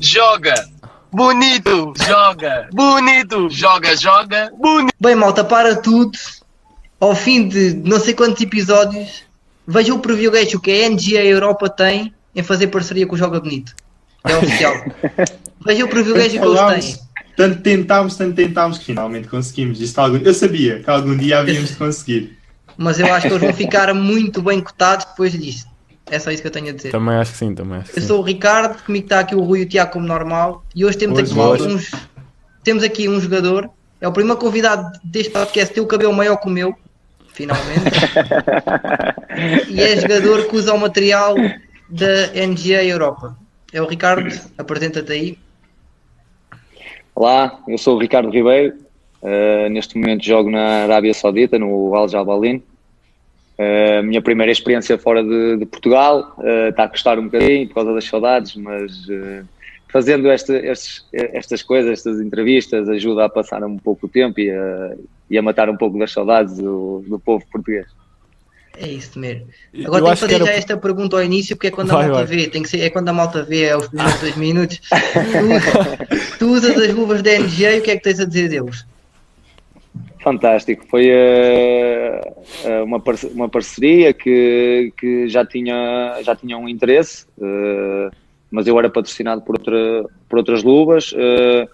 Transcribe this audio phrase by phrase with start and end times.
[0.00, 0.54] joga,
[1.10, 4.94] bonito, joga, bonito, joga, joga, bonito.
[5.00, 6.16] Bem, malta, para tudo.
[7.00, 9.24] Ao fim de não sei quantos episódios,
[9.66, 13.74] vejam o privilégio que a NGA Europa tem em fazer parceria com o Joga Bonito.
[14.24, 14.74] É oficial.
[15.66, 17.08] vejam o privilégio que eles têm.
[17.36, 19.80] Tanto tentámos, tanto tentámos que finalmente conseguimos.
[19.80, 20.18] Isto algum...
[20.18, 22.38] Eu sabia que algum dia havíamos de conseguir.
[22.76, 25.70] Mas eu acho que eles vão ficar muito bem cotados depois disto.
[26.10, 26.90] É só isso que eu tenho a dizer.
[26.90, 28.08] Também acho que sim, também acho que Eu sim.
[28.08, 30.64] sou o Ricardo, comigo está aqui o Rui e o Tiago como normal.
[30.74, 31.74] E hoje temos Hoje, aqui hoje.
[31.74, 31.90] uns.
[32.64, 33.70] Temos aqui um jogador.
[34.00, 36.74] É o primeiro convidado deste podcast, tem o cabelo maior que o meu,
[37.32, 37.90] finalmente.
[39.68, 41.34] e é jogador que usa o material
[41.88, 43.36] da NGA Europa.
[43.72, 45.38] É o Ricardo, apresenta-te aí.
[47.14, 48.76] Olá, eu sou o Ricardo Ribeiro.
[49.20, 52.62] Uh, neste momento jogo na Arábia Saudita, no Al Jabalin.
[53.58, 56.34] Uh, minha primeira experiência fora de, de Portugal.
[56.38, 59.44] Uh, está a custar um bocadinho por causa das saudades, mas uh,
[59.92, 64.48] fazendo esta, estes- estas coisas, estas entrevistas, ajuda a passar um pouco o tempo e
[64.50, 64.94] a,
[65.28, 67.86] e a matar um pouco das saudades do, do povo português.
[68.80, 69.48] É isso mesmo.
[69.74, 71.88] Eu Agora tenho que que fazer era- já esta pergunta ao início, porque é quando
[71.88, 72.36] Vai, a malta vai.
[72.36, 74.80] vê, tem que ser, é quando a malta vê, é os primeiros dois minutos.
[74.80, 78.48] Tu, tu usas as luvas da NGA e o que é que tens a dizer
[78.50, 78.86] deles?
[80.28, 82.20] Fantástico, foi eh,
[82.84, 88.10] uma, parce- uma parceria que, que já, tinha, já tinha um interesse, eh,
[88.50, 91.66] mas eu era patrocinado por, outra, por outras luvas, eh,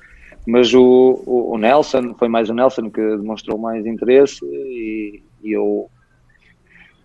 [0.46, 5.50] mas o, o, o Nelson, foi mais o Nelson que demonstrou mais interesse e, e
[5.50, 5.90] eu,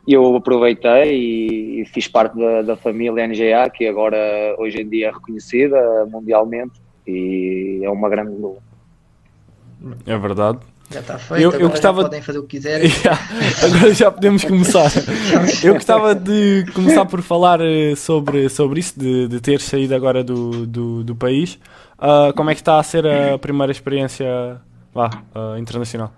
[0.07, 5.07] eu aproveitei e, e fiz parte da, da família NGA, que agora hoje em dia
[5.07, 8.61] é reconhecida mundialmente e é uma grande luva.
[10.05, 10.59] É verdade.
[10.91, 12.91] Já está feito, Eu- eu gostava- já podem fazer o que quiserem.
[13.63, 14.89] Agora já podemos começar.
[15.63, 20.23] Eu gostava de começar por falar eh, sobre, sobre isso, de, de ter saído agora
[20.23, 21.59] do, do, do país.
[21.97, 24.25] Ah, como é que está a ser a primeira experiência
[24.93, 26.11] vá, ah, internacional?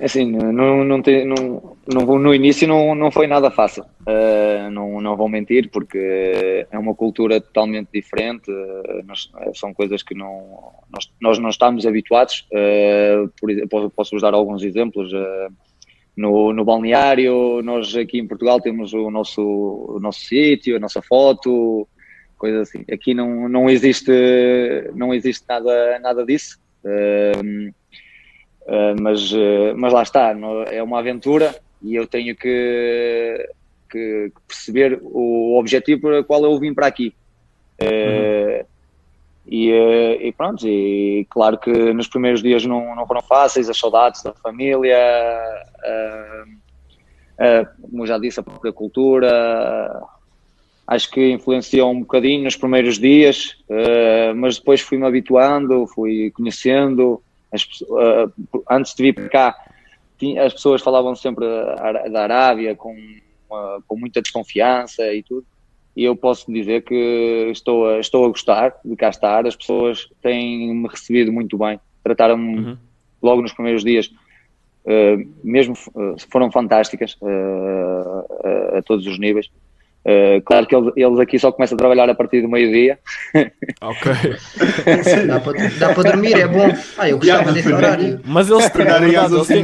[0.00, 5.02] É Assim, não, não não, não, no início não, não foi nada fácil, Uh, não,
[5.02, 10.72] não vou mentir, porque é uma cultura totalmente diferente, uh, nós- são coisas que não,
[10.90, 12.46] nós, nós não estamos habituados.
[12.50, 15.12] Uh, por posso-vos dar alguns exemplos.
[16.16, 21.02] no, no balneário, nós aqui em Portugal temos o nosso, o nosso sítio, a nossa
[21.02, 21.86] foto,
[22.38, 22.84] coisas assim.
[22.90, 24.10] Aqui não, não existe,
[24.94, 26.58] não existe nada, nada disso.
[28.68, 30.36] Uh, mas, uh, mas lá está,
[30.70, 33.48] é uma aventura e eu tenho que,
[33.90, 37.14] que perceber o objetivo para o qual eu vim para aqui.
[37.80, 38.66] Uh,
[39.46, 44.22] e, e pronto, e claro que nos primeiros dias não, não foram fáceis, as saudades
[44.22, 44.98] da família,
[45.78, 46.52] uh,
[47.42, 50.02] uh, como já disse, a própria cultura,
[50.86, 53.56] acho que influenciou um bocadinho nos primeiros dias,
[54.36, 57.22] mas depois fui-me habituando, fui conhecendo.
[57.52, 58.32] As uh,
[58.70, 59.56] antes de vir para cá,
[60.44, 61.46] as pessoas falavam sempre
[62.10, 65.46] da Arábia com, uh, com muita desconfiança e tudo.
[65.96, 69.46] E eu posso dizer que estou a, estou a gostar de cá estar.
[69.46, 72.76] As pessoas têm-me recebido muito bem, trataram-me Uhum.
[73.22, 74.06] logo nos primeiros dias,
[74.84, 79.50] uh, mesmo uh, foram fantásticas uh, a todos os níveis.
[80.08, 82.98] Uh, claro que eles, eles aqui só começam a trabalhar a partir do meio-dia,
[83.82, 84.12] Ok.
[85.26, 86.66] Dá para, dá para dormir, é bom.
[86.96, 88.18] Ah, eu gostava desse horário.
[88.24, 89.62] Mas eles, é às verdade, eles 11 têm,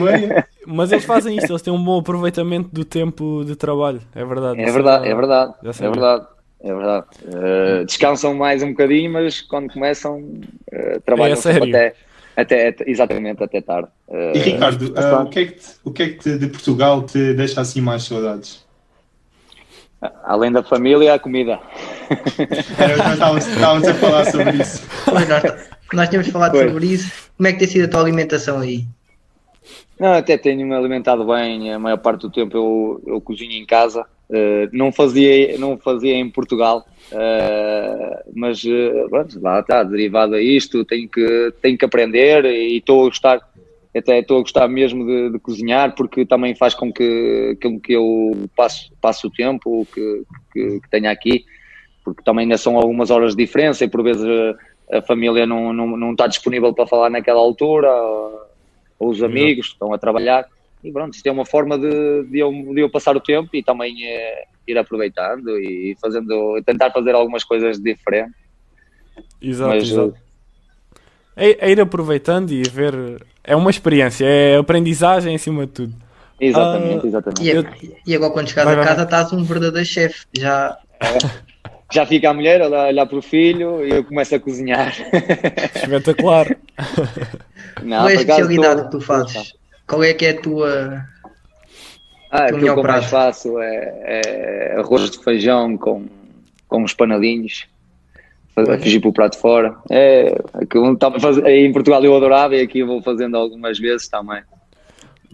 [0.66, 4.03] mas eles fazem isto, eles têm um bom aproveitamento do tempo de trabalho.
[4.15, 4.60] É verdade.
[4.60, 6.27] É verdade, é verdade, é verdade,
[6.62, 7.06] é verdade.
[7.25, 11.94] Uh, descansam mais um bocadinho, mas quando começam, uh, trabalham É até,
[12.37, 13.88] até, até- exatamente, até tarde.
[14.10, 17.03] E Ricardo, ah, o, que é que te- o que é que te- de Portugal
[17.03, 18.64] te deixa assim mais saudades?
[20.25, 21.59] Além da família, a comida.
[22.78, 24.87] Era, nós estávamos, estávamos a falar sobre isso.
[25.04, 25.42] Pois, nós,
[25.92, 26.66] nós tínhamos falado Pois.
[26.66, 27.31] sobre isso.
[27.37, 28.84] Como é que tem sido a tua alimentação aí?
[29.98, 34.04] Não, até tenho-me alimentado bem, a maior parte do tempo eu, eu cozinho em casa.
[34.28, 40.41] Uh, não, fazia, não fazia em Portugal, uh, mas uh, pronto, lá está, derivado a
[40.41, 43.41] isto, tenho que, tenho que aprender e estou a gostar,
[43.97, 47.93] até estou a gostar mesmo de, de cozinhar, porque também faz com que, com que
[47.93, 51.45] eu passe, passe o tempo que, que, que tenho aqui,
[52.05, 55.73] porque também ainda são algumas horas de diferença e por vezes a, a família não,
[55.73, 58.41] não, não está disponível para falar naquela altura, ou,
[58.99, 60.45] ou os amigos estão a trabalhar.
[60.83, 63.63] E pronto, isto é uma forma de, de, eu, de eu passar o tempo e
[63.63, 68.35] também eh, ir aproveitando e fazendo, tentar fazer algumas coisas diferentes.
[69.41, 70.23] Exato, Mas, exato.
[71.36, 72.95] É, é ir aproveitando e ver.
[73.42, 75.95] É uma experiência, é aprendizagem acima de tudo.
[76.41, 77.86] Exatamente, Ah, exatamente.
[78.07, 80.27] E, e agora quando chegares Vai, a casa estás um verdadeiro chefe.
[80.36, 80.78] Já
[81.92, 84.92] já fica a mulher a olhar, para o filho e eu começo a cozinhar.
[85.75, 86.57] Espetacular.
[87.83, 89.53] Não, Qual é a especialidade tô- que tu fazes?
[89.86, 91.04] Qual é que é a tua.
[92.31, 93.10] Ah, melhor que eu mais prato?
[93.10, 96.07] faço é, é arroz de feijão com,
[96.66, 97.66] com uns panadinhos.
[98.56, 99.74] A fugir para o prato fora.
[99.91, 100.41] É,
[100.92, 104.42] estava fazer- aí em Portugal eu adorava e aqui eu vou fazendo algumas vezes também.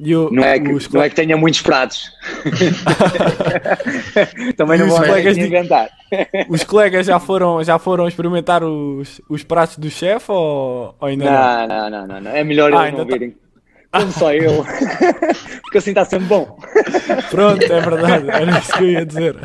[0.03, 2.11] E o- Não é que, não é que tenha muitos pratos.
[4.57, 5.91] também não os vou colegas de- inventar.
[6.49, 11.25] os colegas já foram, já foram experimentar os, os pratos do chefe ou, ou ainda
[11.27, 11.33] não?
[11.33, 12.31] Não, não, não, não, não.
[12.31, 13.35] É melhor Ah, eles não ainda tá- virem.
[13.93, 14.65] Como só eu.
[15.63, 16.57] Porque assim está sempre bom.
[17.31, 19.37] Pronto, é verdade, era isso que eu ia dizer.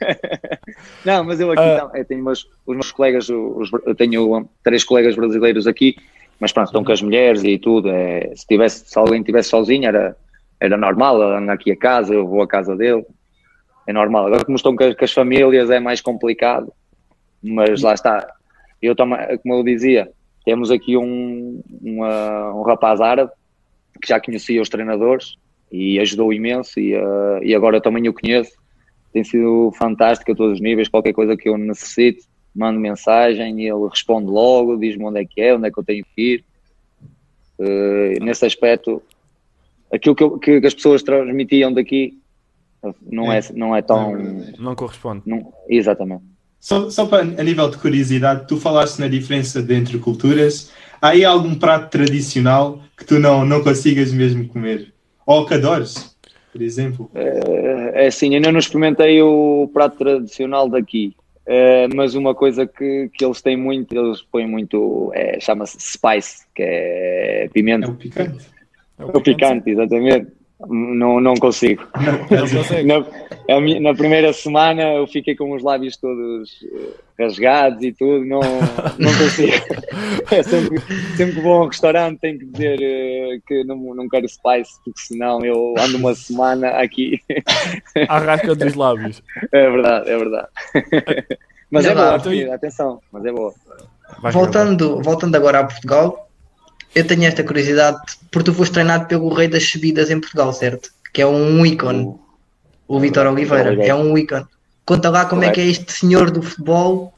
[1.04, 1.80] Não, mas eu aqui Ah.
[1.80, 5.96] tam- eu tenho meus, os meus colegas, os- eu tenho três colegas brasileiros aqui,
[6.40, 7.88] mas pronto, estão com as mulheres e tudo.
[7.88, 10.16] É, se, tivesse, se alguém estivesse sozinho era,
[10.60, 13.04] era normal, anda aqui a casa, eu vou à casa dele.
[13.86, 14.26] É normal.
[14.26, 16.70] Agora, como estão com as, com as famílias, é mais complicado.
[17.42, 18.26] Mas lá está.
[18.82, 19.16] Eu como
[19.54, 20.10] eu dizia,
[20.44, 23.30] temos aqui um, uma- um rapaz árabe
[23.98, 25.34] que já conhecia os treinadores
[25.70, 28.52] e ajudou imenso e, eh, e agora também o conheço.
[29.12, 32.20] Tem sido fantástico a todos os níveis, qualquer coisa que eu necessite,
[32.54, 35.84] mando mensagem e ele responde logo, diz-me onde é que é, onde é que eu
[35.84, 36.44] tenho que ir.
[37.58, 39.02] Eh, nesse aspecto,
[39.92, 42.18] aquilo que, eu- que as pessoas transmitiam daqui
[43.02, 44.16] não é, não é tão...
[44.58, 45.22] Não corresponde.
[45.26, 46.22] não- exatamente.
[46.60, 50.72] Só, só para, a nível de curiosidade, tu falaste na diferença de entre culturas.
[51.00, 54.92] Há aí algum prato tradicional que tu não, não consigas mesmo comer?
[55.26, 56.16] Ou que adores,
[56.52, 57.10] por exemplo?
[57.14, 61.14] É assim, ainda não experimentei o prato tradicional daqui,
[61.46, 66.46] eh, mas uma coisa que, que eles têm muito, eles põem muito, é, chama-se spice,
[66.54, 67.90] que é É pimenta.
[67.90, 68.46] o picante.
[68.98, 70.37] É O picante, exatamente.
[70.66, 71.86] Não, não consigo.
[72.00, 73.06] Não, Não.
[73.48, 78.40] Na, na primeira semana eu fiquei com os lábios todos eh, rasgados e tudo, não,
[78.98, 79.52] não consigo.
[80.30, 80.78] É sempre,
[81.16, 84.72] sempre que vou a um restaurante tenho que dizer eh, que não, não quero spice,
[84.84, 87.20] porque senão eu ando uma semana aqui.
[88.08, 89.22] À rasca dos lábios.
[89.52, 90.48] É verdade, é verdade.
[91.70, 93.54] Mas Não, é boa a comida, atenção, mas é boa.
[94.22, 96.27] Vai Voltando, voltando agora a Portugal,
[96.98, 97.98] eu tenho esta curiosidade,
[98.30, 100.90] porque tu foste treinado pelo rei das subidas em Portugal, certo?
[101.12, 102.14] Que é um ícone,
[102.88, 103.92] o Vitor Oliveira, Oliveira.
[103.92, 104.44] é um ícone.
[104.84, 107.12] Conta lá como é que é este senhor do futebol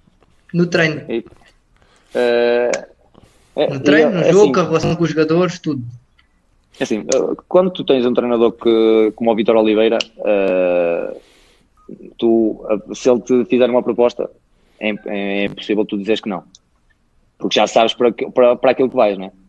[0.52, 1.02] no treino.
[2.14, 2.70] Eh,
[3.56, 5.82] é- No treino, no é jogo, assim, a relação com os jogadores, tudo.
[6.78, 11.16] É Assim, eh, quando tu tens um treinador que, como o Vitor Oliveira, eh,
[12.18, 14.28] tu, se ele te fizer uma proposta,
[14.78, 16.42] é, é impossível tu dizeres que não.
[17.38, 19.26] Porque já sabes para, que- para, para aquilo que vais, né?
[19.26, 19.39] É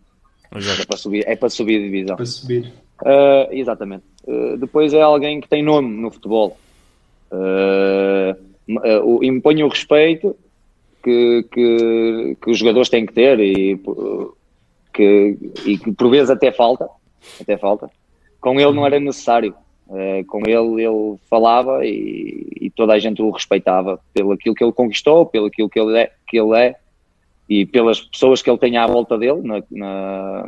[0.88, 2.16] para subir, é para subir a divisão.
[2.18, 2.72] Para subir.
[3.06, 4.04] Eh, exatamente.
[4.28, 6.58] Eh, depois é alguém que tem nome no futebol.
[7.32, 8.36] Eh,
[9.04, 10.36] o- impõe o respeito
[11.04, 13.80] que, que, que os jogadores têm que ter e,
[14.94, 16.88] que, e que por vezes até falta.
[17.40, 17.90] Até falta.
[18.40, 19.56] Com ele não era necessário.
[19.94, 24.64] Eh, com ele ele falava e, e toda a gente o respeitava pelo aquilo que
[24.64, 26.76] ele conquistou, pelo aquilo que ele é, que ele é
[27.52, 30.46] e pelas pessoas que ele tem à volta dele, na, na-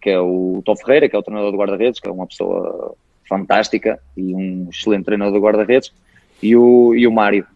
[0.00, 2.96] que é o Tom Ferreira, que é o treinador do guarda-redes, que é uma pessoa
[3.28, 5.92] fantástica e um excelente treinador do guarda-redes,
[6.42, 7.46] e o, e o Mário,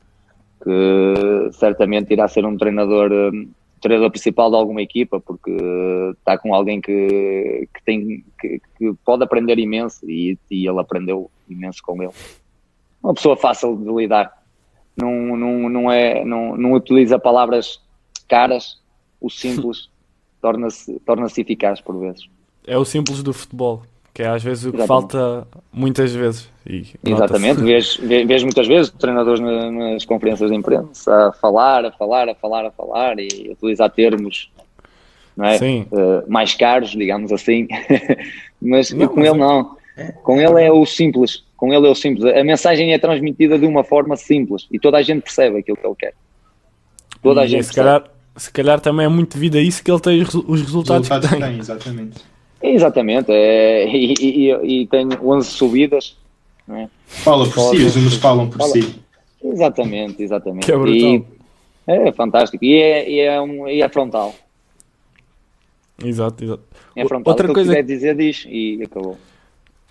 [0.62, 3.48] que certamente irá ser um treinador, um,
[3.80, 5.50] treinador principal de alguma equipa, porque
[6.16, 11.28] está com alguém que, que, tem, que, que pode aprender imenso e, e ele aprendeu
[11.50, 12.12] imenso com ele.
[13.02, 14.32] Uma pessoa fácil de lidar,
[14.96, 17.84] não, não, não, é, não, não utiliza palavras
[18.26, 18.78] caras,
[19.20, 19.88] o simples
[20.42, 22.28] torna-se torna eficaz por vezes.
[22.66, 25.12] É o simples do futebol, que é às vezes o que Exatamente.
[25.12, 26.48] falta muitas vezes.
[26.68, 26.84] E.
[27.04, 32.28] Exatamente, vês, vês muitas vezes treinadores na- nas conferências de imprensa a falar, a falar,
[32.28, 34.50] a falar, a falar e utilizar termos
[35.36, 35.56] não é?
[35.56, 35.86] Eh,
[36.26, 37.68] mais caros, digamos assim.
[38.60, 39.76] mas Não, com mas ele é- não.
[40.22, 41.44] Com ele é o simples.
[41.56, 42.24] Com ele é o simples.
[42.34, 45.86] A mensagem é transmitida de uma forma simples e toda a gente percebe aquilo que
[45.86, 46.14] ele quer.
[47.22, 47.86] Toda a E gente se percebe.
[48.00, 50.60] calhar, se calhar também é muito devido a isso que ele tem os, os Os
[50.62, 51.50] resultados, resultados que que tem.
[51.52, 52.16] tem, exatamente.
[52.62, 53.26] Exatamente.
[53.32, 56.16] é, e, e- e- tem 11 subidas.
[56.66, 56.88] não é?
[57.06, 58.70] Fala por si, os números falam por Fala.
[58.72, 58.94] si.
[59.44, 60.66] Exatamente, exatamente.
[60.66, 60.94] Que é brutal.
[60.94, 61.24] E
[61.86, 62.64] é fantástico.
[62.64, 64.34] E é, e é, um, e é frontal.
[66.04, 66.62] Exato, exato.
[66.94, 67.32] É frontal.
[67.32, 69.16] Outra o que coisa eu quiser dizer, diz e acabou.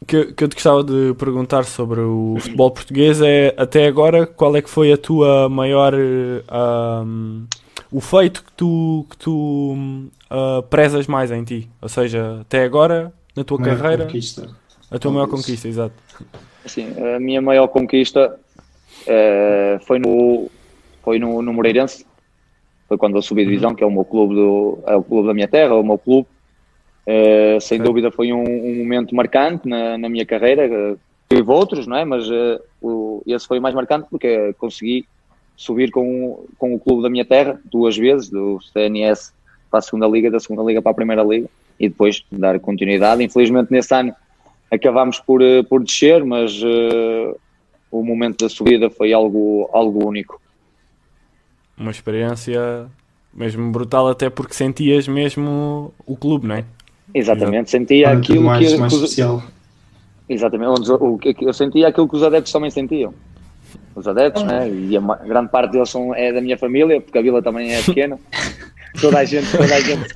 [0.06, 4.56] que, que eu te gostava de perguntar sobre o futebol português é até agora qual
[4.56, 7.46] é que foi a tua maior eh, ahm,
[7.96, 11.70] o feito que tu, que tu ah, prezas mais em ti?
[11.82, 14.50] Ou seja, até agora, na tua Maior carreira, conquista.
[14.92, 15.96] a tua maior conquista, exato.
[16.66, 18.38] Assim, a minha maior conquista
[19.08, 20.52] eh, foi no
[21.04, 22.06] foi no, no Moreirense,
[22.90, 25.28] foi quando eu subi a divisão, que é o meu clube, do, é o clube
[25.28, 26.28] da minha terra, é o meu clube.
[27.08, 30.68] Uh, sem dúvida foi um, um, momento marcante na, na minha carreira.
[30.68, 31.00] Uh,
[31.30, 32.04] tive outros, não é?
[32.04, 35.08] Mas uh, o, esse foi o mais marcante porque consegui
[35.56, 39.32] subir com, com o clube da minha terra duas vezes, do CNS
[39.70, 41.48] para a segunda liga, da segunda liga para a primeira liga
[41.80, 43.24] e depois dar continuidade.
[43.24, 44.14] Infelizmente nesse ano
[44.72, 46.62] acabámos por, por descer, mas
[47.92, 50.42] o momento da subida foi algo, algo único.
[51.78, 52.88] Uma experiência
[53.34, 56.66] mesmo brutal, até porque sentias mesmo o clube, não é?
[57.14, 59.44] Exatamente, sentia aquilo mais, que, mais que os- especial.
[60.28, 63.14] Exatamente, o, o, que- eu sentia aquilo que os adeptos também sentiam.
[63.96, 64.70] Os adeptos, né?
[64.70, 67.82] E a grande parte deles são, é da minha família, porque a vila também é
[67.82, 68.20] pequena.
[69.00, 70.14] toda a gente, toda a gente,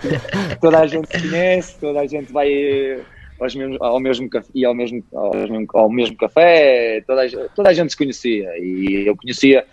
[0.62, 3.00] toda a gente se conhece, toda a gente vai eh,
[3.40, 7.28] aos mesmos, ao mesmo café, e ao mesmo, ao mesmo, ao mesmo café, toda a,
[7.28, 8.50] gente- toda a gente se conhecia.
[8.58, 9.66] E eu conhecia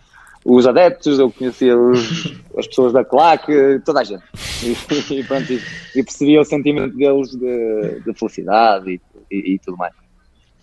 [0.45, 3.53] os adeptos, eu conhecia os, as pessoas da claque,
[3.85, 4.23] toda a gente.
[4.63, 5.61] E, e pronto, e,
[5.97, 9.93] e percebia o sentimento deles de, de felicidade e, e- tudo mais.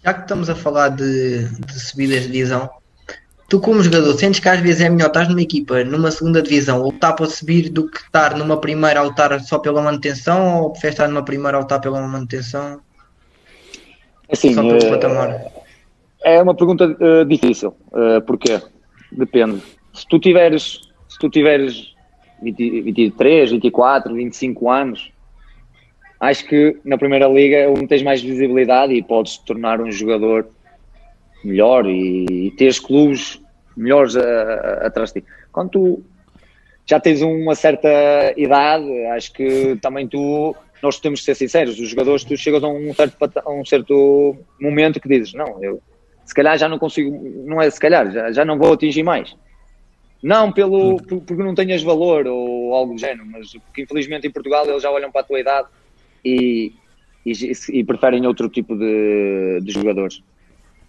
[0.02, 2.70] Já que estamos a falar de, de subidas de divisão,
[3.54, 6.80] tu como jogador sentes que às vezes é melhor estar numa equipa numa segunda divisão
[6.80, 10.72] ou lutar para subir do que estar numa primeira a lutar só pela manutenção ou
[10.72, 12.82] preferes estar numa primeira a lutar pela manutenção
[14.32, 15.52] Assim, só pelo patamar?
[16.24, 17.76] É uma pergunta eh, difícil.
[17.92, 18.60] Uh, porquê?
[19.12, 19.62] Depende.
[19.94, 21.94] Se tu tiveres, se tu tiveres
[22.42, 25.12] 20, 23, 24, 25 anos,
[26.20, 29.92] acho que na primeira liga é onde tens mais visibilidade e podes te tornar um
[29.92, 30.48] jogador
[31.46, 33.43] melhor e, e teres clubes
[33.76, 35.28] melhores atrás de ti.
[35.52, 36.04] Quando tu
[36.86, 37.88] já tens uma certa
[38.36, 42.68] idade, acho que também tu, nós temos de ser sinceros, os jogadores, tu chegas a
[42.68, 45.82] um certo, a um certo momento que dizes, não, eu
[46.26, 47.12] se calhar já não consigo,
[47.46, 49.36] não é se calhar, já, já não vou atingir mais.
[50.22, 54.32] Não pelo, por- porque não tenhas valor ou algo do género, mas porque infelizmente em
[54.32, 55.68] Portugal eles já olham para a tua idade
[56.24, 56.72] e,
[57.26, 57.34] e,
[57.72, 60.24] e preferem outro tipo de, de jogadores.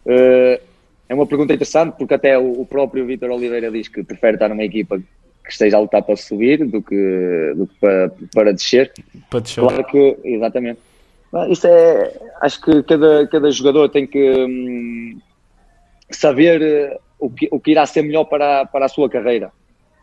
[0.07, 0.61] Eh,
[1.09, 4.65] é uma pergunta interessante porque até o, próprio Vítor Oliveira diz que prefere estar numa
[4.65, 8.93] equipa que esteja a lutar para subir do que, do que para, para descer.
[9.29, 9.61] Para descer.
[9.61, 10.81] Claro que, exatamente.
[11.51, 15.21] Isso é, acho que cada, cada jogador tem que hum,
[16.11, 19.51] saber eh, o que, o que irá ser melhor para, para a sua carreira.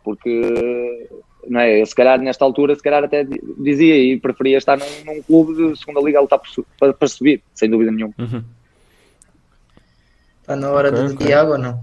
[0.03, 1.07] Porque,
[1.47, 4.77] não é, eu se calhar nesta altura, se calhar até di- dizia e preferia estar
[4.77, 6.39] num, num clube de segunda liga a lutar
[6.79, 8.13] para, para subir, sem dúvida nenhuma.
[8.19, 8.43] Uhum.
[10.41, 11.27] Está na hora Ok, do ok.
[11.27, 11.79] Tiago ou não?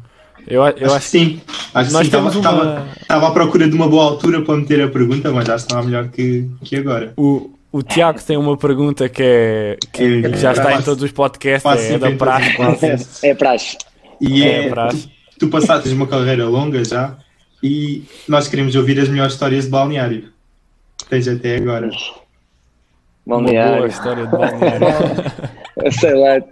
[0.47, 1.41] Eu, eu Acho que acho que sim.
[1.75, 2.07] Acho que Nós sim.
[2.09, 5.31] Estava, temos uma- estava- estava à procura de uma boa altura para meter a pergunta,
[5.31, 7.13] mas acho que estava melhor que, que agora.
[7.17, 11.03] o, o Tiago tem uma pergunta que, é, que, É, que já está em todos
[11.03, 13.27] os podcasts, é da praxe quase.
[13.27, 13.77] É praxe.
[14.21, 15.09] E É, é, praxe.
[15.39, 17.15] tu, tu passaste uma carreira longa já
[17.63, 20.33] e nós queremos ouvir as melhores histórias de balneário.
[20.99, 21.89] que Tens até agora.
[23.27, 23.77] Uma Balneário.
[23.77, 24.87] boa história de balneário.
[25.93, 26.43] Sei lá.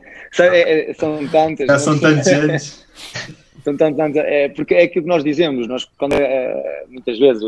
[0.42, 1.66] É- é- são tantas.
[1.66, 2.86] Já são tantos anos.
[3.64, 7.42] São tanto, tanto, é, porque é aquilo que nós dizemos, nós quando, é, muitas vezes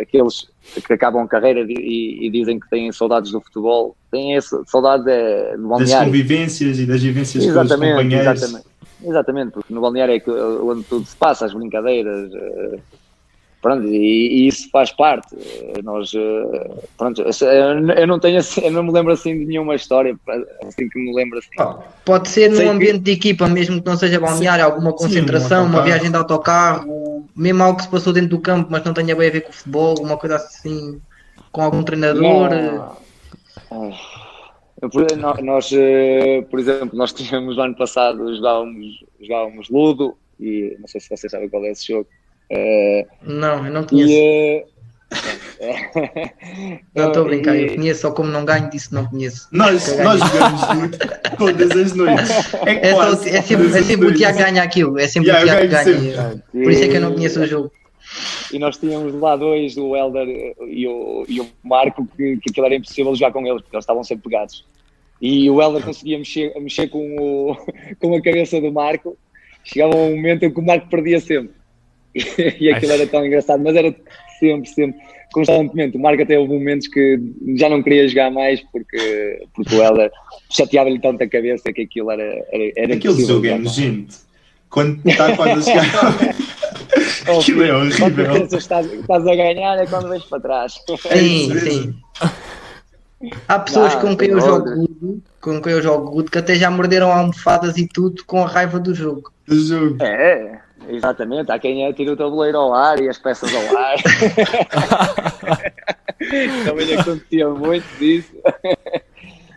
[0.00, 0.46] aqueles
[0.86, 5.04] que acabam a carreira e, e dizem que têm saudades do futebol, têm esse, saudades
[5.08, 6.06] é, do Das balneário.
[6.06, 8.42] convivências e das vivências com os Exatamente, companheiros.
[8.42, 8.66] exatamente.
[9.04, 12.78] Exatamente, porque no balneário é que, onde tudo se passa, as brincadeiras, eh,
[13.60, 13.96] pronto, e,
[14.44, 15.34] e isso faz parte.
[15.82, 20.16] Nós, eh, pronto, eu não tenho assim, eu não me lembro assim de nenhuma história,
[20.66, 21.48] assim que me lembro assim.
[22.04, 24.96] Pode ser Sei num que- ambiente de equipa, mesmo que não seja balneário, alguma Sim,
[24.98, 28.84] concentração, um uma viagem de autocarro, mesmo algo que se passou dentro do campo, mas
[28.84, 31.00] não tenha bem a ver com o futebol, uma coisa assim,
[31.50, 32.50] com algum treinador.
[33.70, 33.92] Não.
[35.42, 38.86] Nós, eh, por exemplo, nós tínhamos no ano passado, jogávamos,
[39.20, 42.06] jogávamos Ludo, e não sei se vocês sabem qual é esse jogo.
[42.50, 44.12] Eh, Não, eu não e, conheço.
[44.12, 44.64] eh,
[46.94, 49.48] Não estou a brincar, eu e- conheço, só como não ganho, disse não conheço.
[49.52, 50.98] Nós, nós jogamos muito
[51.38, 52.30] todas as noites.
[52.66, 54.14] É, É, quase é sempre, é sempre o.
[54.14, 56.14] Tiago ganha aquilo, é sempre Yeah, o eu Tiago ganha.
[56.16, 56.42] sempre.
[56.64, 57.72] Por isso é que eu não conheço o jogo.
[58.52, 60.28] E nós tínhamos lá dois, o Helder
[60.68, 63.82] e o, e o Marco, que, que aquilo era impossível jogar com eles, porque eles
[63.82, 64.64] estavam sempre pegados.
[65.20, 67.56] E o Helder conseguia mexer, mexer com, o,
[67.98, 69.16] com a cabeça do Marco.
[69.64, 71.50] Chegava um momento em que o Marco perdia sempre.
[72.60, 73.94] E aquilo era tão engraçado, mas era
[74.38, 75.00] sempre, sempre,
[75.32, 75.96] constantemente.
[75.96, 77.20] O Marco até houve momentos que
[77.56, 80.10] já não queria jogar mais porque, porque o Helder
[80.50, 84.16] chateava-lhe tanto a cabeça que aquilo era, era, era Aquele jogo é nojento.
[84.70, 86.36] Quando está quase a chegar.
[87.38, 87.68] Aquilo é
[87.98, 88.48] Quando horrível.
[88.48, 90.74] que estás, estás a ganhar é quando vens para trás.
[91.12, 91.94] Sim, isso sim.
[93.48, 94.68] Há pessoas Ah, com quem eu jogo.
[94.70, 98.46] Ludo, com quem eu jogo Ludo, que até já morderam almofadas e tudo com a
[98.46, 99.32] raiva do jogo.
[99.46, 100.02] Do jogo.
[100.02, 103.96] É, Exatamente, há quem atira o tabuleiro ao ar e as peças ao ar.
[106.64, 108.32] Também acontecia muito disso.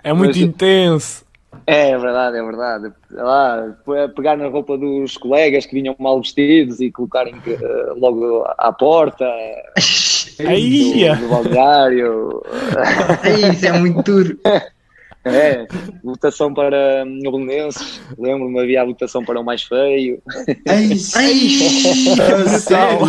[0.03, 1.29] É muito Mas- intenso.
[1.65, 2.91] É verdade, é verdade.
[3.11, 3.75] Lá,
[4.15, 9.25] pegar na roupa dos colegas que vinham mal vestidos e colocarem eh, logo à porta
[10.47, 12.41] Aí, do, do balneário.
[13.53, 14.39] Isso é muito duro.
[15.33, 15.67] É,
[16.03, 18.01] votação para hum, Belenenses.
[18.17, 20.21] Lembro-me, havia a votação para o mais feio.
[20.67, 21.47] Ai, Ai,
[22.59, 22.99] sério?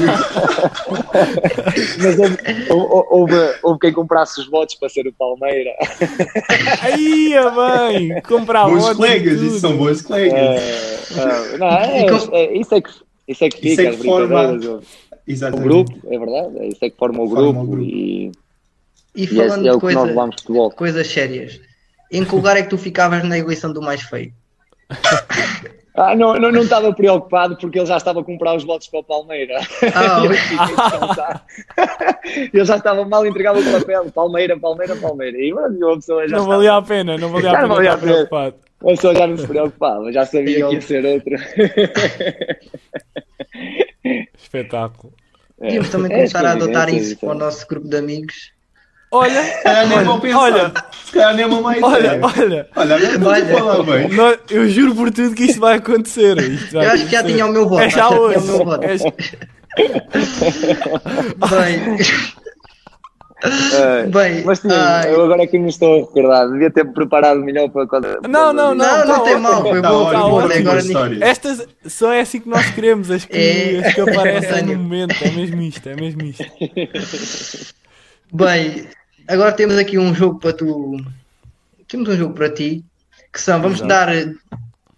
[2.03, 2.19] Mas
[2.71, 5.71] houve, houve, quem comprasse os votos para ser o Palmeira.
[6.83, 7.35] Aí,
[7.89, 8.21] bem.
[8.23, 10.33] Comprar Bons votos colegas, isso são bons colegas.
[10.39, 12.91] É, é, não, é, com- é, isso é que,
[13.29, 14.53] isso é que Isso fica, é as que forma-.
[14.53, 14.83] O
[15.27, 15.63] Exatamente.
[15.69, 17.83] grupo, é verdade, é isso é que forma o Forma grupo, o grupo.
[17.85, 18.33] e,
[19.15, 20.71] E e falando é o de que nós coisa, levamos de futebol.
[20.73, 21.61] coisas sérias,
[22.11, 24.33] em que lugar é que tu ficavas na eleição do mais feio?
[25.93, 29.01] Ah, não, não, não estava preocupado porque ele já estava a comprar os votos para
[29.01, 29.59] o Palmeira.
[29.93, 30.57] Ah, eu fiquei.
[32.55, 35.37] Ele já estava mal entregava o papel, Palmeira, Palmeira, Palmeira.
[35.37, 37.75] E mano, a pessoa já Não estava- valia a pena, não valia a pena não
[37.75, 38.13] valia estar a pena.
[38.15, 38.55] preocupado.
[38.81, 41.37] a pessoa já não se preocupava, já sabia que ia ser outro.
[44.39, 45.13] Espetáculo.
[45.59, 48.53] Podíamos também É, começar a as adotar convivências isso para o nosso grupo de amigos.
[49.13, 50.39] Olha, nem pensar.
[50.39, 50.73] olha,
[51.05, 52.21] Se calhar nem olha, olha.
[52.77, 53.47] Olha, Olha.
[53.59, 54.09] falar bem.
[54.09, 56.39] Nó- Eu juro por tudo que isto vai acontecer.
[56.39, 57.35] Isto vai Eu acho que já acontecer.
[57.35, 57.83] tinha o meu voto.
[57.83, 58.39] É já hoje.
[58.39, 58.85] o meu voto.
[58.85, 59.13] É já-
[61.51, 61.97] Bem,
[64.11, 65.15] Bem, mas sim, ai.
[65.15, 68.07] eu agora que me estou a recordar, devia ter preparado melhor para quando.
[68.29, 69.41] Não, não, não, não tá tem ótimo.
[69.41, 70.41] mal, foi Tá bom, foi bom.
[70.41, 71.25] Agora nem- história.
[71.25, 73.87] Estas só é assim que nós queremos, as que, É.
[73.87, 75.15] as que aparecem no momento.
[75.25, 76.45] É mesmo isto, é mesmo isto.
[78.33, 78.87] Bem,
[79.33, 80.97] agora temos aqui um jogo para tu.
[81.89, 82.85] Temos um jogo para ti.
[83.33, 83.89] Que são, vamos Exato.
[83.89, 84.35] dar eh,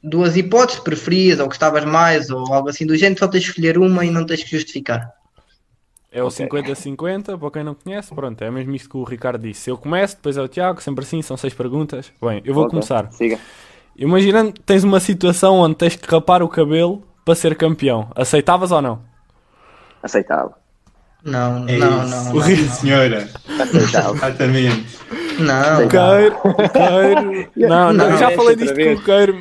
[0.02, 3.78] duas hipóteses, preferias ou gostavas mais, ou algo assim do género, só tens de escolher
[3.78, 5.12] uma e não tens que justificar.
[6.10, 6.30] É o Ok.
[6.30, 9.70] 50-50, para quem não conhece, pronto, é mesmo isto que o Ricardo disse.
[9.70, 12.12] Eu começo, depois é o Tiago, sempre assim, são seis perguntas.
[12.20, 13.10] Bem, eu vou Ok, começar.
[13.10, 13.40] Siga.
[13.96, 18.10] Imaginando que tens uma situação onde tens que rapar o cabelo para ser campeão.
[18.14, 19.02] Aceitavas ou não?
[20.02, 20.61] Aceitável.
[21.24, 22.10] Não, É não, isso.
[22.34, 23.28] não, Sim, não, senhora.
[23.60, 24.14] Aceitável.
[24.16, 24.86] Exatamente.
[25.38, 26.36] não, Queiro,
[26.72, 27.48] queiro.
[27.68, 29.38] Não, não, eu já falei disto com o Queiro.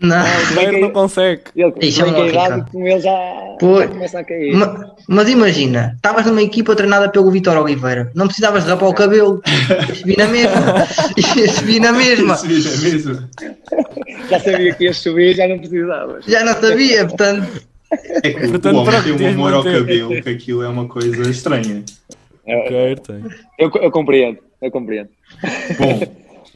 [0.00, 0.22] não.
[0.22, 1.42] O Queiro não consegue.
[1.56, 2.44] Ele, Isso se é bem um que a horrível.
[2.56, 3.18] idade com ele já,
[3.60, 3.80] Pois.
[3.84, 4.54] já começa a cair.
[4.56, 8.94] Ma- Mas imagina, estavas numa equipa treinada pelo Vitor Oliveira, não precisavas de rapar o
[8.94, 9.40] cabelo,
[9.88, 10.86] ia subir na mesma,
[11.36, 13.28] ia subir na mesma, Isso é mesmo.
[14.28, 16.18] Já sabia que ia subir, já não precisava.
[16.26, 17.62] já não sabia, portanto,
[18.22, 19.80] É que Portanto, o homem tem um amor ao manter.
[19.80, 21.84] cabelo, que aquilo é uma coisa estranha.
[22.46, 23.24] Eu, Queiro tem.
[23.58, 25.10] eu, eu compreendo, eu compreendo.
[25.78, 26.00] Bom,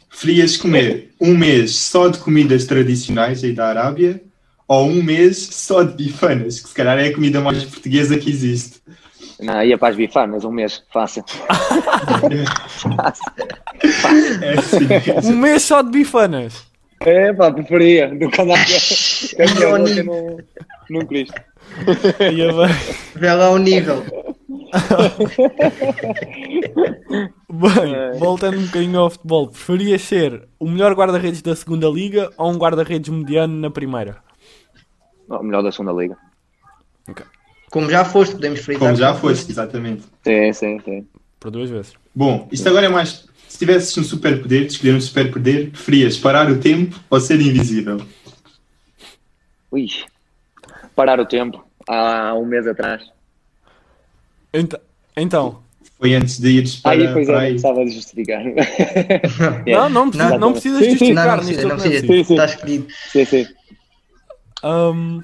[0.08, 4.20] preferias comer um mês só de comidas tradicionais aí da Arábia
[4.66, 8.30] ou um mês só de bifanas, que se calhar é a comida mais portuguesa que
[8.30, 8.80] existe.
[9.38, 11.24] Não, ia para as bifanas um mês, fácil.
[14.42, 15.28] É assim.
[15.30, 16.64] Um mês só de bifanas.
[17.00, 20.02] É, pá, preferia do que minha boca Johnny.
[20.02, 20.38] num,
[20.90, 21.40] num Cristo.
[23.14, 24.02] Vê lá o nível.
[27.48, 32.50] Bem, voltando um bocadinho ao futebol, preferias ser o melhor guarda-redes da segunda liga ou
[32.50, 34.16] um guarda-redes mediano na primeira?
[35.28, 36.16] Oh, melhor da segunda liga.
[37.70, 38.80] Como já foste, podemos frisar.
[38.80, 40.04] Como que já foste, exatamente.
[40.24, 41.06] Sim, sim, sim.
[41.38, 41.94] Por duas vezes.
[42.14, 43.26] Bom, isto agora é mais.
[43.56, 48.02] Se tivesses um superpoder, de escolher um superpoder, preferias parar o tempo ou ser invisível?
[49.72, 49.86] Ui.
[50.94, 53.02] Parar o tempo há um mês atrás.
[54.52, 54.78] Então,
[55.16, 55.62] então
[55.98, 57.48] Foi antes de ires para, Aí, pois é, para não aí.
[57.52, 58.42] precisava de justificar.
[59.66, 60.38] não, não, precisa, Não.
[60.38, 61.12] não precisas Sim, sim.
[61.14, 62.06] Não, justificar não precisa, não é precisa.
[62.06, 62.12] preciso.
[62.12, 62.34] Sim, sim.
[62.34, 62.86] Está escolhido.
[63.10, 63.46] sim, sim.
[64.64, 65.22] Hum,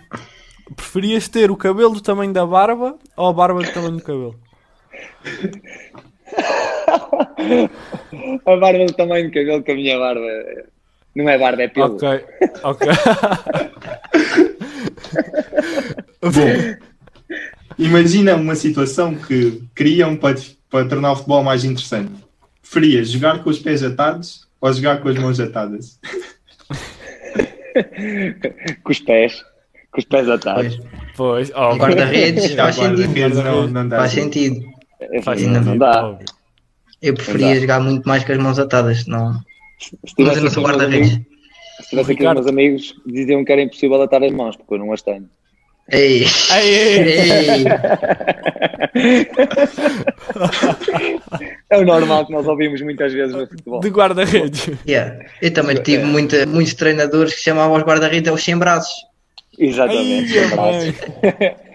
[0.74, 4.40] preferias ter o cabelo do tamanho da barba ou a barba do tamanho do cabelo?
[8.46, 10.26] A barba do tamanho do cabelo que a minha barba.
[11.14, 11.96] Não é barba, é pelo.
[11.96, 12.08] Ok,
[12.62, 12.88] ok.
[16.22, 16.76] Bom,
[17.78, 20.36] imagina uma situação que criam para,
[20.70, 22.12] para tornar o futebol mais interessante.
[22.62, 25.98] Preferias jogar com os pés atados ou jogar com as mãos atadas?
[28.84, 29.42] Com os pés.
[29.90, 30.76] Com os pés atados.
[30.76, 30.92] Pois.
[31.16, 33.42] Pois, oh, Guarda-redes, faz sentido.
[33.42, 33.96] não, não dá.
[33.98, 34.62] Faz sentido.
[35.00, 36.18] É, faz Ainda sentido, não dá.
[37.02, 37.60] Eu preferia dá.
[37.60, 39.34] jogar muito mais com as mãos atadas, não.
[39.78, 41.18] Se Mas eu não sou guarda-redes.
[41.80, 44.78] se tivesse aqui os meus amigos, diziam que era impossível atar as mãos, porque eu
[44.78, 45.28] não as tenho.
[45.90, 47.64] Ei, Ei, ei,
[51.70, 53.80] É o normal que nós ouvimos muitas vezes no futebol.
[53.80, 54.70] de guarda-redes.
[54.86, 55.18] yeah.
[55.40, 58.94] Eu também tive muita, muitos treinadores que chamavam os guarda-redes aos sem braços.
[59.58, 60.38] Exatamente.
[60.38, 60.94] Ai, abraço.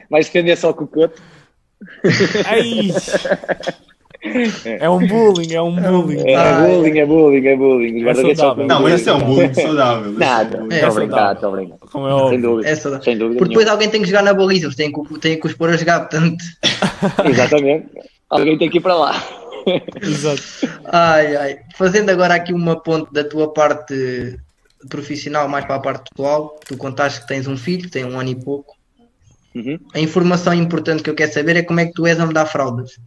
[0.10, 1.22] Vais defender só com o coto?
[2.46, 2.90] Ai.
[4.80, 6.28] É um bullying, é um bullying.
[6.30, 8.14] É, Ah, bullying, é bullying, é bullying.
[8.36, 8.56] Saudável.
[8.56, 10.14] com Não, esse é um bullying saudável.
[10.16, 10.58] é Nada.
[10.58, 10.94] É, estou saudável.
[10.96, 11.78] brincar, estou a brincar.
[11.92, 12.30] Como é óbvio.
[12.30, 12.70] Sem dúvida.
[12.70, 13.72] É Sem dúvida Porque depois nenhuma.
[13.72, 16.00] alguém tem que jogar na baliza, eles têm que, têm que os pôr a jogar,
[16.02, 16.44] portanto.
[17.26, 17.88] Exatamente.
[18.30, 19.24] Alguém tem que ir para lá.
[20.02, 20.42] Exato.
[20.86, 21.58] Ai, ai.
[21.76, 24.38] Fazendo agora aqui uma ponte da tua parte
[24.90, 28.20] profissional mais para a parte pessoal, tu contaste que tens um filho, que tem um
[28.20, 28.76] ano e pouco.
[29.56, 29.80] Uhum.
[29.94, 32.34] A informação importante que eu quero saber é como é que tu és a me
[32.34, 32.98] dar fraldas.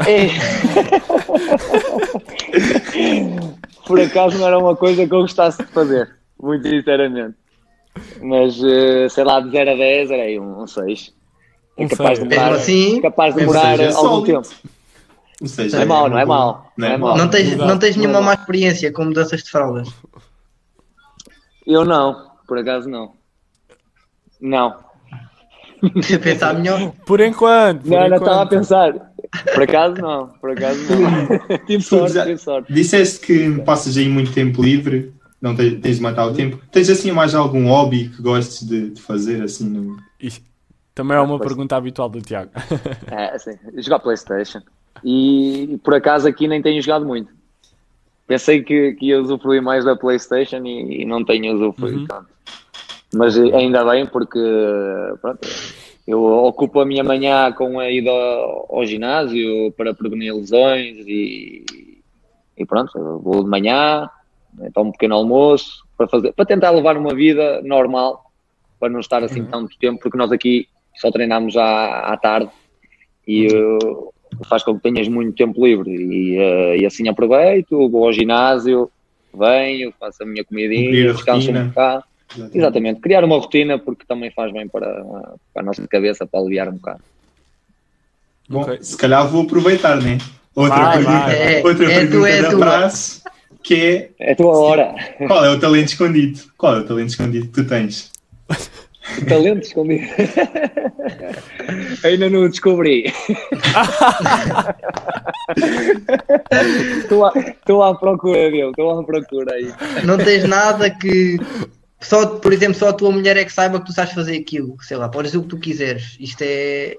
[0.00, 0.28] É.
[3.86, 7.34] Por acaso não era uma coisa que eu gostasse de fazer, muito sinceramente.
[8.22, 11.12] Mas, eh, sei lá, de 0 a 10 era aí um 6.
[11.76, 12.28] É Um capaz seis.
[12.28, 14.42] de demorar, assim, capaz de demorar seja, é algum sólido.
[14.42, 14.48] tempo.
[15.42, 16.72] Ou seja, Não é mau, não é mau.
[16.76, 17.16] Não é Não é mau.
[17.18, 18.26] não tens, não tens nenhuma Não.
[18.26, 19.88] má experiência com mudanças de fraldas.
[21.66, 23.12] Eu não, por acaso não.
[24.40, 24.76] Não.
[26.22, 26.92] Pensar melhor.
[27.04, 27.82] Por enquanto.
[27.82, 28.22] Por Não, não enquanto.
[28.22, 29.11] estava a pensar.
[29.54, 31.58] Por acaso não, por acaso não.
[31.66, 32.72] tive sorte, tive sorte.
[32.72, 36.60] Disseste que passas aí muito tempo livre, não tens, tens de matar o tempo.
[36.70, 39.96] Tens assim mais algum hobby que gostes de, de fazer assim no...
[40.20, 40.44] Isto
[40.94, 42.50] Também é uma pergunta habitual do Tiago.
[43.10, 44.60] É, assim, jogar Playstation.
[45.04, 47.32] E por acaso aqui nem tenho jogado muito.
[48.26, 52.06] Pensei que, que ia usufruir mais da Playstation e, e não tenho usufruído Uhum.
[52.06, 52.26] tanto.
[53.14, 54.38] Mas ainda bem porque
[55.20, 55.46] pronto,
[56.06, 61.64] eu ocupo a minha manhã com a ida ao, ao ginásio para prevenir lesões e,
[62.56, 64.08] e pronto, vou de manhã,
[64.74, 68.24] tomo um pequeno almoço para, fazer, para tentar levar uma vida normal,
[68.80, 72.50] para não estar assim tanto tempo, porque nós aqui só treinamos à, à tarde
[73.26, 74.12] e uh,
[74.48, 78.90] faz com que tenhas muito tempo livre e, uh, e assim aproveito, vou ao ginásio,
[79.32, 82.04] venho, faço a minha comidinha, descanso um bocado.
[82.54, 84.86] Exatamente, criar uma rotina porque também faz bem para,
[85.52, 87.00] para a nossa cabeça, para aliviar um bocado.
[88.48, 88.78] Bom, Ok.
[88.82, 90.18] se calhar vou aproveitar, né?
[90.54, 91.62] Outra Vai, pergunta, vai, vai.
[91.64, 93.22] outra É, é pergunta tu, é da praxe,
[93.62, 94.94] que é É a tua hora.
[95.26, 96.40] qual é o talento escondido?
[96.58, 98.10] Qual é o talento escondido que tu tens?
[99.20, 100.06] O talento escondido.
[102.04, 103.12] Ainda não o descobri.
[106.98, 109.72] Estou à, estou à procura dele, estou à procura aí.
[110.04, 111.36] Não tens nada que.
[112.02, 114.76] Só, por exemplo, só a tua mulher é que saiba que tu sabes fazer aquilo.
[114.82, 116.16] Sei lá, podes dizer o que tu quiseres.
[116.20, 116.96] Isto é.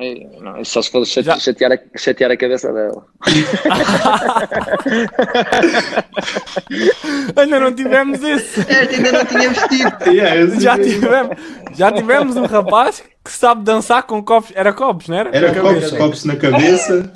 [0.00, 3.04] É, não, só se for chatear, a, chatear a cabeça dela.
[7.36, 8.60] Ainda não tivemos esse.
[8.60, 9.88] Esta ainda não tínhamos tido.
[10.08, 11.36] Yeah, Já tivemos,
[11.74, 14.52] já tivemos um rapaz que sabe dançar com copos.
[14.54, 15.36] Era copos, não era?
[15.36, 15.96] Era Na copos, cabeça.
[15.96, 17.12] copos na cabeça.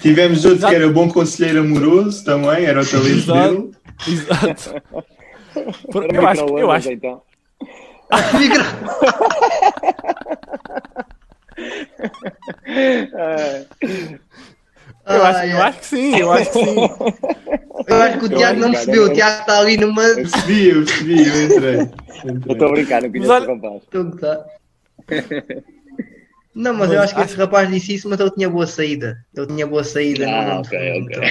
[0.00, 3.54] Tivemos outro que era bom conselheiro amoroso também, era o talento Exato.
[3.54, 3.70] dele.
[4.08, 4.82] Exato.
[5.90, 7.22] Por- Eu acho, eu acho, então.
[8.38, 8.62] Micro-
[15.06, 16.76] eu acho, eu acho que sim, eu acho que sim.
[17.88, 19.04] Eu acho que o Tiago não percebeu.
[19.04, 20.02] O Tiago está ali numa.
[20.02, 21.90] Eu percebi, eu percebi, eu entrei.
[22.52, 23.82] estou a brincar, não conheço olha- o rapaz.
[23.92, 24.44] A gozar.
[26.54, 29.16] Não, mas eu acho que esse rapaz disse isso, mas ele tinha boa saída.
[29.34, 30.26] Ele tinha boa saída.
[30.28, 31.00] Ah, não- ok, ok.
[31.00, 31.22] então.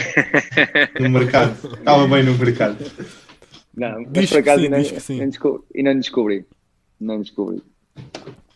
[0.99, 1.55] No mercado.
[1.77, 2.77] Estava bem no mercado.
[3.75, 4.59] Não, mas por acaso
[4.99, 6.45] sim, ainda, descobri, ainda descobri.
[6.99, 7.63] Não descobri.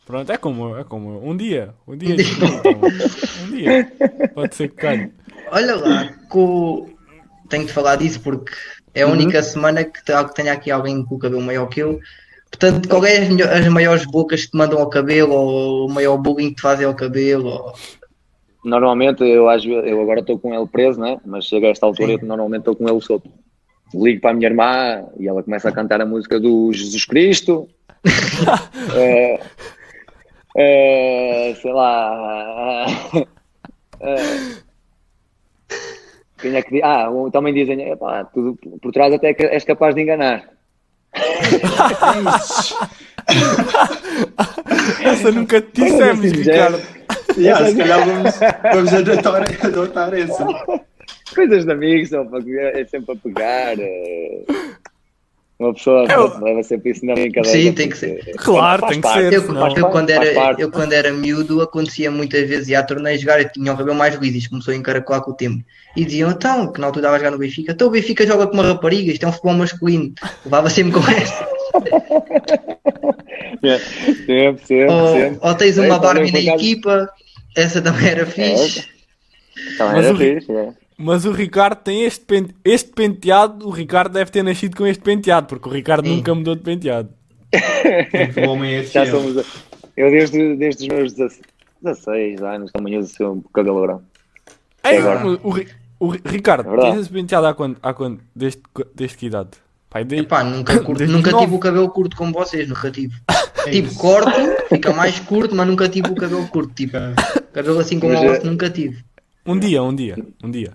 [0.06, 1.73] Pronto, é como, é como um dia.
[1.88, 2.15] Um dia.
[2.15, 2.82] então,
[3.47, 3.91] um dia.
[4.34, 5.12] Pode ser que calhe.
[5.51, 6.89] Olha lá, com...
[7.49, 8.51] tenho de falar disso porque
[8.93, 11.80] é a única semana que, te- que tenho aqui alguém com o cabelo maior que
[11.82, 11.99] eu.
[12.51, 16.17] Portanto, qual é as, as maiores bocas que te mandam ao cabelo ou o maior
[16.17, 17.47] bullying que te fazem ao cabelo?
[17.47, 17.73] ou-
[18.63, 21.19] Normalmente, eu, eu agora estou com ele preso, né?
[21.25, 22.19] mas chega a esta altura, Sim.
[22.21, 23.30] eu normalmente estou com ele solto.
[23.95, 27.67] Ligo para a minha irmã e ela começa a cantar a música do Jesus Cristo.
[28.95, 29.39] É,
[30.58, 32.86] é, sei lá.
[34.01, 34.15] é,
[36.39, 36.81] quem é que?
[36.84, 40.49] Ah, também dizem, "Epá, tudo por trás até que és capaz de enganar.
[45.03, 46.81] Essa nunca te dissemos, assim, Ricardo.
[47.38, 50.45] Yeah, se calhar vamos, vamos adotar, adotar essa.
[51.33, 53.79] Coisas de amigos, para, é sempre para pegar.
[53.79, 54.41] é.
[55.57, 57.57] Uma pessoa Eu- pronto, leva sempre isso na brincadeira.
[57.57, 60.55] Sim, tem que porque- Claro, faz tem que parte, ser, Eu, senão- eu quando era,
[60.59, 63.95] eu quando era miúdo acontecia muitas vezes ia a torneio jogar e tinha o cabelo
[63.97, 65.63] mais liso, isto começou a encaracolar com o tempo.
[65.95, 68.47] E diziam, então, que na altura estava a jogar no Benfica, então o Benfica joga
[68.47, 70.13] com uma rapariga, isto é um futebol masculino.
[70.43, 71.47] Levava sempre com esta.
[73.63, 75.39] É, sempre, sempre, Ou, sempre.
[75.41, 77.09] ou tens É, uma Barbie na equipa,
[77.55, 78.88] essa também era fixe.
[79.77, 80.69] Também Mas era o- fixe, é.
[80.97, 83.67] Mas o Ricardo tem este, pen- este penteado.
[83.67, 86.17] O Ricardo deve ter nascido com este penteado, porque o Ricardo Sim.
[86.17, 87.10] nunca mudou de penteado.
[88.45, 89.21] O homem é Já fiel.
[89.21, 89.45] somos.
[89.97, 91.41] Eu desde, desde os meus 16
[91.81, 94.01] 16 anos também uso o cabelo grande.
[94.84, 95.27] Ei, agora.
[95.27, 95.39] o,
[95.99, 97.77] o Ri- Ricardo, É tens esse penteado há quando?
[97.81, 98.19] Há quando?
[98.36, 98.62] Desde,
[98.93, 99.49] desde que idade?
[99.89, 100.17] Pai, de...
[100.17, 103.13] Epá, nunca, curto- Desde nunca tive o cabelo curto como vocês, nunca tive.
[103.67, 103.97] É Tipo, isso.
[103.97, 104.29] corto,
[104.69, 106.71] fica mais curto, mas nunca tive o cabelo curto.
[106.75, 106.97] Tipo,
[107.51, 109.03] cabelo assim como Mas, o eh, vosso, nunca tive.
[109.45, 110.73] Um dia, um dia, um dia.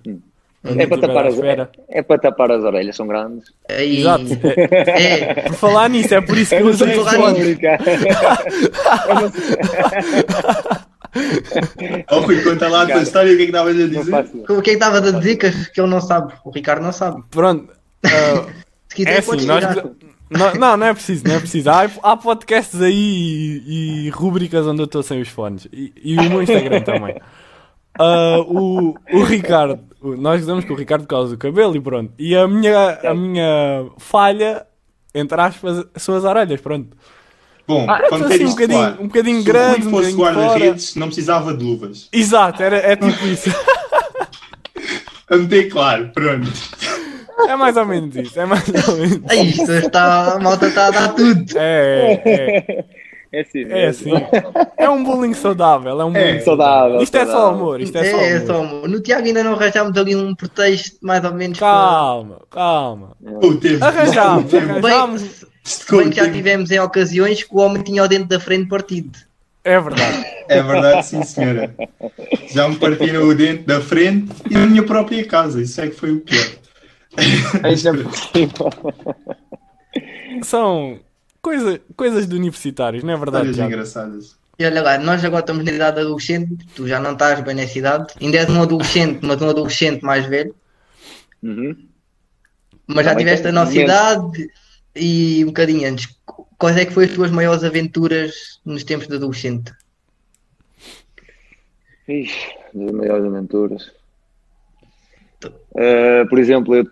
[0.62, 1.70] É para, tapar as, espera.
[1.88, 3.50] é para tapar as orelhas, são grandes.
[3.68, 4.26] Aí, Exato.
[4.44, 7.32] É, é, por falar nisso, é por isso que eu usei falar.
[12.12, 14.04] Oh, Rui, conta lá a tua história, o que é que estavas a dizer?
[14.04, 14.36] faço.
[14.36, 16.34] o que é que estavas a dizer que, que ele não sabe?
[16.44, 17.22] O Ricardo não sabe.
[17.30, 17.72] Pronto.
[18.04, 18.46] ah,
[18.88, 19.64] Se quiser, é assim, nós...
[20.30, 21.70] Não, não, não é preciso, não é preciso.
[21.70, 22.94] Há, há podcasts aí
[23.66, 25.66] e, e rúbricas onde eu estou sem os fones.
[25.72, 27.16] E, e o meu Instagram também.
[28.02, 32.12] Ah, o, o Ricardo, o- nós dizemos que o Ricardo causa o cabelo e pronto.
[32.18, 34.66] E a minha, a minha falha,
[35.14, 36.96] entre aspas, são as orelhas, pronto.
[37.68, 38.96] Bom, Ah, vamos assim, um bocadinho- claro.
[39.02, 42.08] um bocadinho Se o grande, Rui um fosse bocadinho guarda-redes, não precisava de luvas.
[42.12, 43.50] Exato, era, é tipo isso.
[45.28, 46.50] A meter claro, pronto.
[47.48, 49.20] É mais ou menos isso, é mais ou menos.
[49.30, 51.44] Aí, isto está, a malta está a dar tudo.
[51.56, 52.84] É, é, É
[53.32, 54.10] é, é assim.
[54.76, 57.58] É um bullying saudável, é um bullying saudável, Isto é só saudável.
[57.58, 58.46] amor, isto é É, só é amor.
[58.46, 58.88] só amor.
[58.88, 61.58] No Tiago ainda não arranjámos ali um pretexto mais ou menos.
[61.58, 63.16] Calma, calma.
[63.22, 63.84] O tempo.
[63.84, 65.22] Arranjámos, para- arranjámos.
[65.22, 68.68] Bem, bem que já tivemos em ocasiões que o homem tinha o dente da frente
[68.68, 69.18] partido.
[69.62, 70.24] É verdade.
[70.48, 71.74] É verdade, sim, senhora.
[72.48, 75.60] Já me partiram o dente da frente e da minha própria casa.
[75.60, 76.46] Isso é que foi o pior.
[77.16, 77.20] É.
[80.42, 80.98] São
[81.42, 83.52] coisa, coisas de universitários, não é verdade?
[83.52, 83.70] Tiago?
[83.72, 84.36] engraçadas.
[84.58, 87.78] E olha lá, nós agora estamos na idade adolescente, tu já não estás bem nessa
[87.78, 90.54] idade, ainda és um adolescente, mas um adolescente mais velho,
[91.42, 91.74] Uhum.
[92.86, 94.50] mas já Também tiveste a nossa idade
[94.94, 96.14] e um bocadinho antes.
[96.58, 99.72] Quais é que foram as tuas maiores aventuras nos tempos de adolescente?
[102.06, 103.92] Ixi, das maiores aventuras.
[105.76, 106.84] Eh, por exemplo, eu...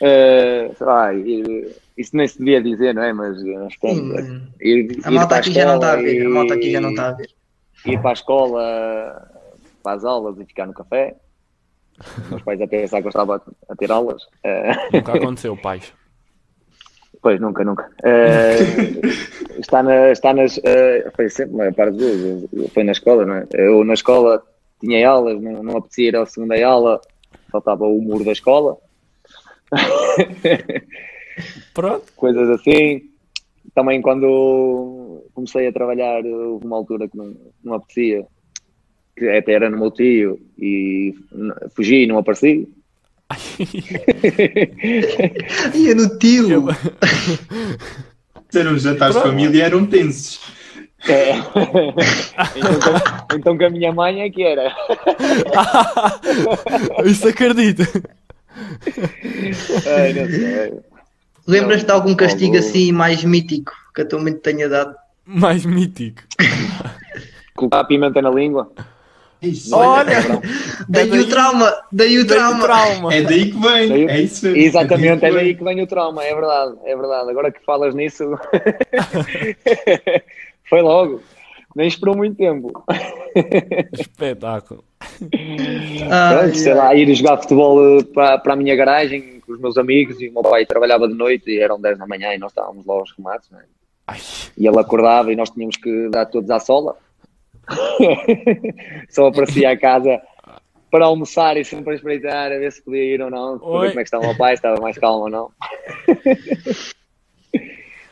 [0.00, 3.12] Eh, sei lá, ir- isso nem se devia dizer, não é?
[3.12, 4.26] Mas, mas pronto, Sim, mas
[4.60, 7.08] ir, a malta aqui já não está a ver, a malta aqui já não está
[7.08, 7.30] a ver.
[7.86, 9.28] Ir para a escola,
[9.82, 11.14] para as aulas e ficar no café.
[12.30, 13.36] Meus pais a pensar que eu estava
[13.68, 14.22] a- ter aulas.
[14.42, 15.92] Eh, Nunca aconteceu, pais.
[17.22, 17.88] Pois, nunca, nunca.
[18.04, 18.50] Eh,
[19.58, 20.60] está, na, está nas.
[20.62, 23.46] eh, foi sempre, a maior parte das vezes, foi na escola, não é?
[23.54, 24.42] Eu na escola
[24.78, 27.00] tinha aulas, não, não apetecia ir à segunda aula,
[27.50, 28.76] faltava o muro da escola,
[31.72, 32.04] Pronto.
[32.16, 33.02] coisas assim.
[33.74, 38.24] Também quando comecei a trabalhar, houve uma altura que não, não apetecia,
[39.16, 41.14] que até era no meu tio, e
[41.74, 42.68] fugi e não apareci.
[45.74, 46.66] Ia no tio!
[48.54, 50.40] Eram os jantares de família eram tensos.
[51.08, 51.32] É.
[52.56, 54.74] então, então com a minha mãe é que era.
[57.04, 57.82] Isso acredito.
[59.86, 60.93] Ai, não sei.
[61.46, 64.94] Lembras-te de algum castigo assim mais mítico que a tua mãe te tenha dado?
[65.26, 66.22] Mais mítico.
[67.54, 68.70] Colocar a pimenta na língua.
[69.42, 69.76] Isso.
[69.76, 70.16] Olha,
[70.88, 71.74] Daí daí- o trauma!
[71.92, 72.62] Daí o trauma!
[72.62, 73.14] trauma.
[73.14, 73.88] É daí que vem.
[73.88, 74.58] Daí- É isso mesmo.
[74.60, 75.56] Exatamente, é daí vem.
[75.56, 77.30] que vem o trauma, é verdade, é verdade.
[77.30, 78.24] Agora que falas nisso,
[80.68, 81.20] foi logo.
[81.76, 82.84] Nem esperou muito tempo.
[83.92, 84.84] Espetáculo.
[86.10, 89.60] Ah, Pronto, sei lá, ir jogar futebol eh, para, para a minha garagem com os
[89.60, 92.38] meus amigos e o meu pai trabalhava de noite e eram 10 da manhã e
[92.38, 93.50] nós estávamos lá aos remates.
[93.50, 93.64] Né?
[94.58, 96.96] E ele acordava e nós tínhamos que dar todos à sola.
[99.08, 100.20] Só aparecia a casa
[100.90, 103.88] para almoçar e sempre a espreitar a ver se podia ir ou não, para ver
[103.88, 105.50] como é que estava o meu pai, se estava mais calmo ou não.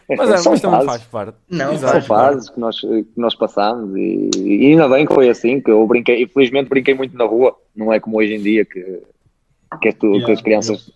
[0.08, 0.86] Mas, é, São mas fases.
[0.86, 1.36] faz parte.
[1.48, 1.92] Não, Exato.
[1.92, 5.70] São fases que nós, que nós passamos e, e ainda bem que foi assim, que
[5.70, 9.00] eu brinquei, infelizmente brinquei muito na rua, não é como hoje em dia que,
[9.80, 10.26] que, é tu- Yeah.
[10.26, 10.90] que as crianças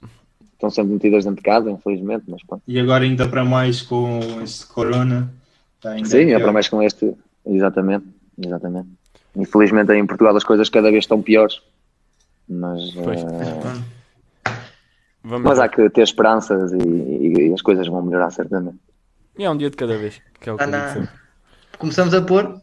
[0.57, 2.62] estão sempre metidas dentro de casa, infelizmente, mas pronto.
[2.66, 5.31] E agora ainda para mais com este corona.
[5.77, 6.40] Está ainda Sim, é pior.
[6.42, 7.14] para mais com este,
[7.47, 8.07] exatamente,
[8.45, 8.88] exatamente.
[9.37, 11.61] Infelizmente aí em Portugal as coisas cada vez estão piores,
[12.49, 13.21] mas, Pois.
[13.21, 14.53] eh,
[15.23, 18.77] Vamos mas há que ter esperanças e, e- e as coisas vão melhorar certamente.
[19.38, 20.21] E é um dia de cada vez.
[20.40, 21.09] Que é o que Ah.
[21.79, 22.61] Começamos a pôr?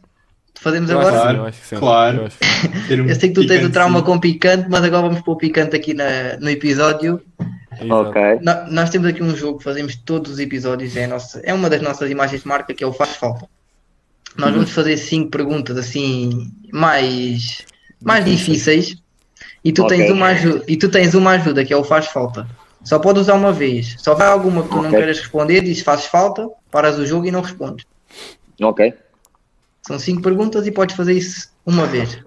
[0.60, 1.32] Fazemos Eu agora?
[1.32, 1.76] sim, eu acho que sim.
[1.76, 2.18] Claro.
[2.90, 5.36] Eu que Eu sei que tu tens o trauma com picante, mas agora vamos pôr
[5.36, 7.22] picante aqui na- no episódio.
[7.90, 11.54] Ok, No- nós temos aqui um jogo que fazemos todos os episódios, é, nossa- é
[11.54, 13.48] uma das nossas imagens de marca que é o Faz Falta.
[14.38, 17.66] Nós vamos fazer cinco perguntas assim mais,
[18.02, 18.96] mais difíceis
[19.66, 19.96] E tu, Ok.
[19.98, 22.46] tens uma ajuda, e tu tens uma ajuda que é o faz falta.
[22.84, 23.96] Só pode usar uma vez.
[23.98, 24.98] Se houver alguma que tu não Ok.
[24.98, 27.86] queiras responder, diz fazes falta, paras o jogo e não respondes.
[28.62, 28.94] Ok,
[29.88, 32.20] São cinco perguntas e podes fazer isso uma vez.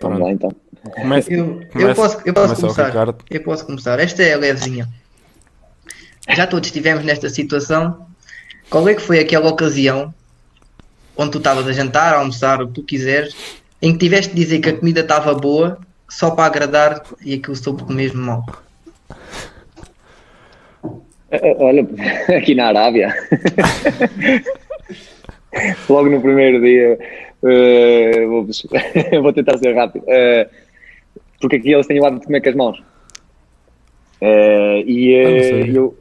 [0.00, 0.50] vamos lá então.
[0.92, 3.14] Começa, Eu, eu começa- posso, eu posso começar.
[3.30, 3.98] Eu posso começar.
[4.00, 4.88] Esta é a levezinha.
[6.28, 8.06] Já todos estivemos nesta situação.
[8.68, 10.12] Qual é que foi aquela ocasião
[11.16, 13.34] onde tu estavas a jantar, a almoçar, o que tu quiseres,
[13.80, 17.54] em que tiveste de dizer que a comida estava boa só para agradar e aquilo
[17.56, 18.44] soube mesmo mal?
[21.30, 21.86] Eh, Olha,
[22.36, 23.14] aqui na Arábia.
[25.88, 26.98] Logo no primeiro dia,
[27.44, 28.46] eh, vou,
[29.22, 30.04] vou tentar ser rápido.
[30.08, 30.48] Eh,
[31.40, 32.82] porque aqui eles têm o hábito de comer com as mãos.
[34.20, 35.66] Eh, e, sabia.
[35.66, 35.94] e o-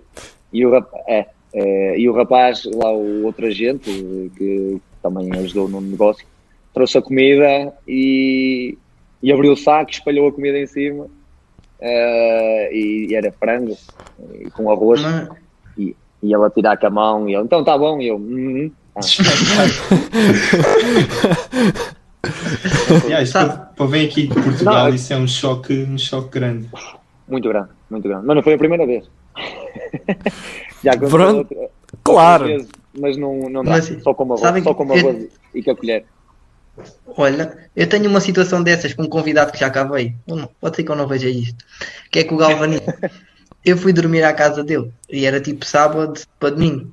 [0.53, 3.89] e o rap- é, eh, e o rapaz, lá o outro agente,
[4.37, 6.25] que também ajudou no negócio,
[6.73, 8.77] trouxe a comida e,
[9.21, 11.07] e abriu o saco, espalhou a comida em cima.
[12.71, 13.75] e, e era frango
[14.39, 15.27] e com arroz Mas,
[15.77, 18.71] e, e ela tirar com a mão e eu, então tá bom, e eu, "Uhum."
[18.95, 19.01] Ah,
[23.05, 25.97] Yeah, isto Sabe- para, para vir aqui de Portugal, Não, isso é um choque, um
[25.97, 26.69] choque grande.
[27.27, 28.25] muito grande, muito grande.
[28.25, 29.05] Mas não foi a primeira vez.
[30.83, 31.69] Já Pronto, outra-
[32.03, 32.45] claro.
[32.45, 33.71] vezes, mas não, não dá.
[33.71, 36.05] Mas, só com arroz, sabem só que com eu- arroz e com a colher.
[37.17, 40.13] olha, eu tenho uma situação dessas com um convidado que já cá veio.
[40.27, 41.63] Não- Pode ser que eu não veja isto.
[42.11, 42.79] Que é com o Galvani.
[43.65, 46.91] Eu fui dormir à casa dele e era tipo sábado para domingo.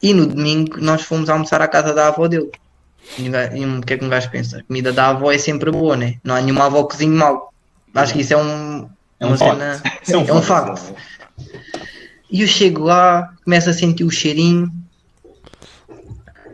[0.00, 2.48] E no domingo nós fomos almoçar à casa da avó dele.
[3.18, 3.28] E
[3.64, 4.58] o que é que um gajo pensa?
[4.58, 6.16] A comida da avó é sempre boa, né?
[6.24, 7.52] Não há nenhuma avó que cozinhe mal.
[7.94, 8.88] Acho que isso é um,
[9.20, 9.82] É um cena.
[10.08, 10.94] É um É um facto.
[12.30, 14.72] E eu chego lá, começo a sentir o cheirinho.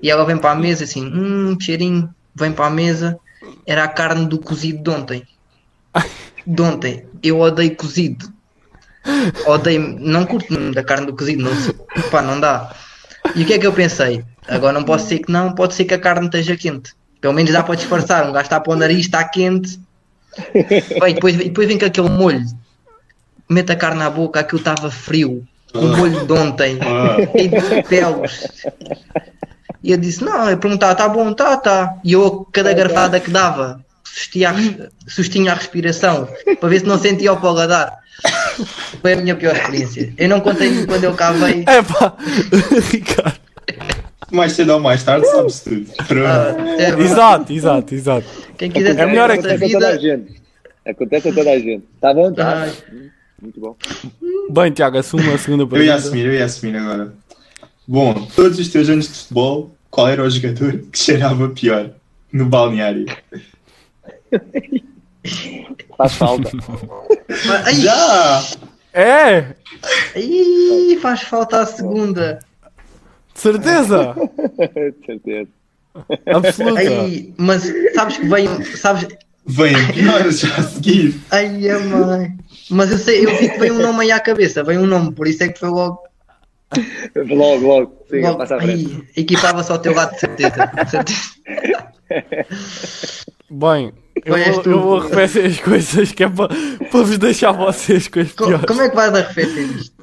[0.03, 3.19] E ela vem para a mesa assim, hum, cheirinho, vem para a mesa.
[3.67, 5.27] Era a carne do cozido de ontem.
[6.47, 7.05] De ontem.
[7.23, 8.33] Eu odeio cozido.
[9.47, 11.53] Odeio, não curto da carne do cozido, não,
[12.11, 12.75] pá, não dá.
[13.37, 14.25] E o que é que eu pensei?
[14.51, 16.93] Agora não posso ser que não, pode ser que a carne esteja quente.
[17.21, 18.29] Pelo menos dá para disfarçar.
[18.29, 19.79] Um gajo está para o nariz, está quente.
[21.01, 22.45] Bem, depois, depois vem com aquele molho.
[23.49, 25.47] Mete a carne à boca, aquilo estava frio.
[25.73, 26.79] O molho de ontem.
[26.81, 28.47] Ah, E de pelos.
[29.83, 31.95] E eu disse, não, eu perguntava, tá bom, tá, tá.
[32.05, 36.99] E eu, cada garfada que dava, sustinha a, sustinha a respiração, para ver se não
[36.99, 37.99] sentia o paladar.
[39.01, 40.13] Foi a minha pior experiência.
[40.19, 41.65] Eu não contei quando eu cá veio.
[41.67, 42.15] É pá,
[42.91, 43.41] Ricardo.
[44.33, 45.87] Mais cedo ou mais tarde, sabe-se tudo.
[45.99, 46.69] Ah, Pronto.
[46.81, 47.01] é.
[47.01, 48.27] Exato, exato, exato.
[48.59, 50.43] Quem quiser É saber melhor é que- nossa Acontece a toda a vida, gente.
[50.87, 51.85] Acontece a toda a gente.
[52.01, 52.33] Tá bom?
[52.33, 52.63] Tá.
[52.63, 52.73] Ai.
[53.43, 53.77] Muito bom.
[54.51, 55.95] Bem, Tiago, assume a segunda Eu ia pergunta.
[55.95, 57.13] assumir, eu ia assumir agora.
[57.89, 61.91] Bom, todos os teus anos de futebol, qual era o jogador que cheirava pior
[62.33, 63.07] no balneário?
[65.97, 66.51] Faz falta.
[67.75, 68.43] Já!
[68.93, 69.55] É,
[70.17, 72.41] ai, faz falta a segunda.
[73.41, 74.15] Certeza,
[75.07, 75.49] certeza.
[76.27, 76.81] absoluta.
[76.81, 79.09] Ai, mas sabes que veio, sabes,
[79.47, 81.21] Vem pior já a seguir.
[81.31, 82.33] ai a mãe.
[82.71, 85.13] Mas eu sei, eu vi que veio um nome aí à cabeça, veio um nome,
[85.13, 85.99] por isso é que foi logo.
[87.17, 88.05] Logo, logo.
[88.09, 88.95] Siga, logo passa à frente.
[88.95, 90.67] ai, equipava-se ao teu lado de certeza.
[90.85, 91.31] de certeza.
[93.51, 93.93] Bem,
[94.25, 94.71] eu vou, tu.
[94.71, 98.65] eu vou arrefecer as coisas que é para para vos deixar vocês com as piores.
[98.67, 100.00] Como é que vais arrefecer isto?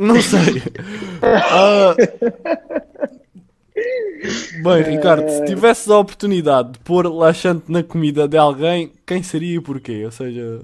[0.00, 0.62] Não sei.
[1.22, 1.94] Ah,
[4.62, 9.56] Bem, Ricardo, se tivesses a oportunidade de pôr laxante na comida de alguém, quem seria
[9.56, 10.04] e porquê?
[10.04, 10.60] Ou seja,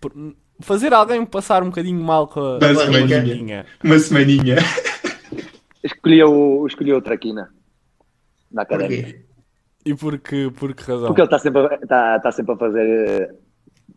[0.00, 0.12] por-
[0.60, 3.66] fazer alguém passar um bocadinho mal com a, Uma a semaninha.
[3.82, 4.56] Uma semaninha.
[5.82, 7.48] Escolhi o, escolhi o Traquina.
[8.52, 9.02] Na academia.
[9.02, 9.24] Porquê?
[9.86, 11.06] E por que, por que razão?
[11.08, 13.34] Porque ele está sempre, a- está, está sempre a fazer eh,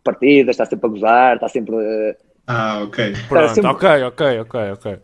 [0.04, 1.76] partidas, está sempre a gozar, está sempre.
[1.76, 2.16] eh,
[2.50, 3.12] Ah, ok.
[3.28, 4.98] Pronto, sempre- ok, ok, ok, ok.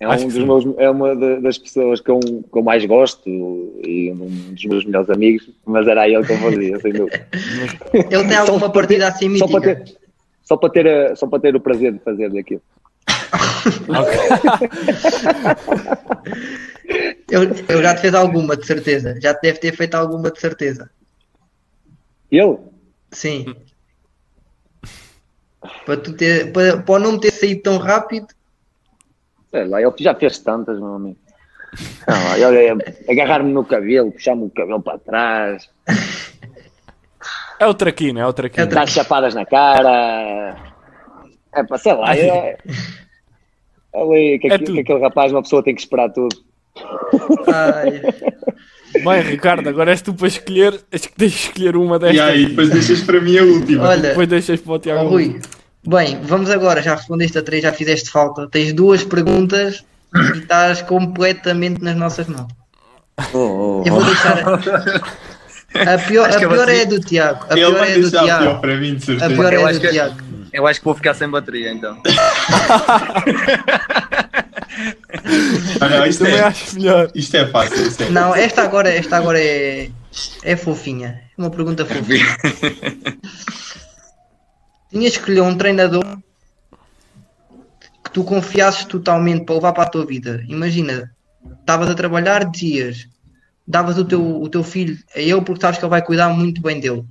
[0.00, 4.10] É, um meus, é uma da- das pessoas que eu, que eu mais gosto e
[4.12, 7.28] um dos meus melhores amigos, mas era ele que eu fazia, sem dúvida.
[7.92, 9.98] Ele tem Só alguma para partida ter- assim só para ter,
[10.44, 12.62] só para ter, a- só para ter o prazer de fazer daquilo.
[17.28, 19.18] Ele, ele já te fez alguma, de certeza.
[19.20, 20.88] Já te deve ter feito alguma, de certeza.
[22.30, 22.56] Ele?
[23.10, 23.54] Sim.
[25.88, 28.26] Para, tu ter, para, para o nome ter saído tão rápido,
[29.50, 31.16] Sei lá, ele já fez tantas, meu amigo.
[32.06, 35.70] É agarrar-me no cabelo, puxar-me o cabelo para trás,
[37.58, 38.64] É o traquino, é o traquino.
[38.64, 40.54] É dar chapadas na cara.
[41.54, 42.14] É para sei lá.
[42.14, 42.58] É,
[43.94, 46.36] ali, que, É que aquele rapaz, uma pessoa tem que esperar tudo.
[47.50, 48.02] ai,
[49.02, 50.78] Bem, Ricardo, agora és tu para escolher.
[50.92, 52.20] Acho que tens de escolher uma E destas.
[52.28, 53.88] aí, depois deixas para mim a última.
[53.88, 55.08] Olha, Depois deixas para o Tiago.
[55.08, 55.40] Rui,
[55.88, 58.46] bem, vamos agora, já respondeste a três, já fizeste falta.
[58.48, 59.84] Tens duas perguntas
[60.14, 62.48] e estás completamente nas nossas mãos.
[63.32, 64.38] Oh, oh, Eu vou deixar.
[65.74, 67.44] A pior, a pior é a do Tiago.
[67.44, 68.60] A pior é a do Tiago.
[68.60, 70.16] para mim, de A pior é do Tiago.
[70.52, 72.00] Eu acho que vou ficar sem bateria então.
[75.80, 77.10] Ah, não, isto, Também é, acho melhor.
[77.14, 77.86] isto é fácil.
[77.86, 79.90] Isto é Não, esta agora, esta agora é,
[80.44, 81.20] é fofinha.
[81.36, 82.24] É uma pergunta fofinha.
[84.90, 86.04] Tinhas que escolher um treinador
[88.02, 90.42] que tu confiasses totalmente para levar para a tua vida.
[90.48, 91.14] Imagina,
[91.60, 93.06] estavas a trabalhar, dizias,
[93.66, 96.62] davas o teu, o teu filho a ele porque sabes que ele vai cuidar muito
[96.62, 97.04] bem dele.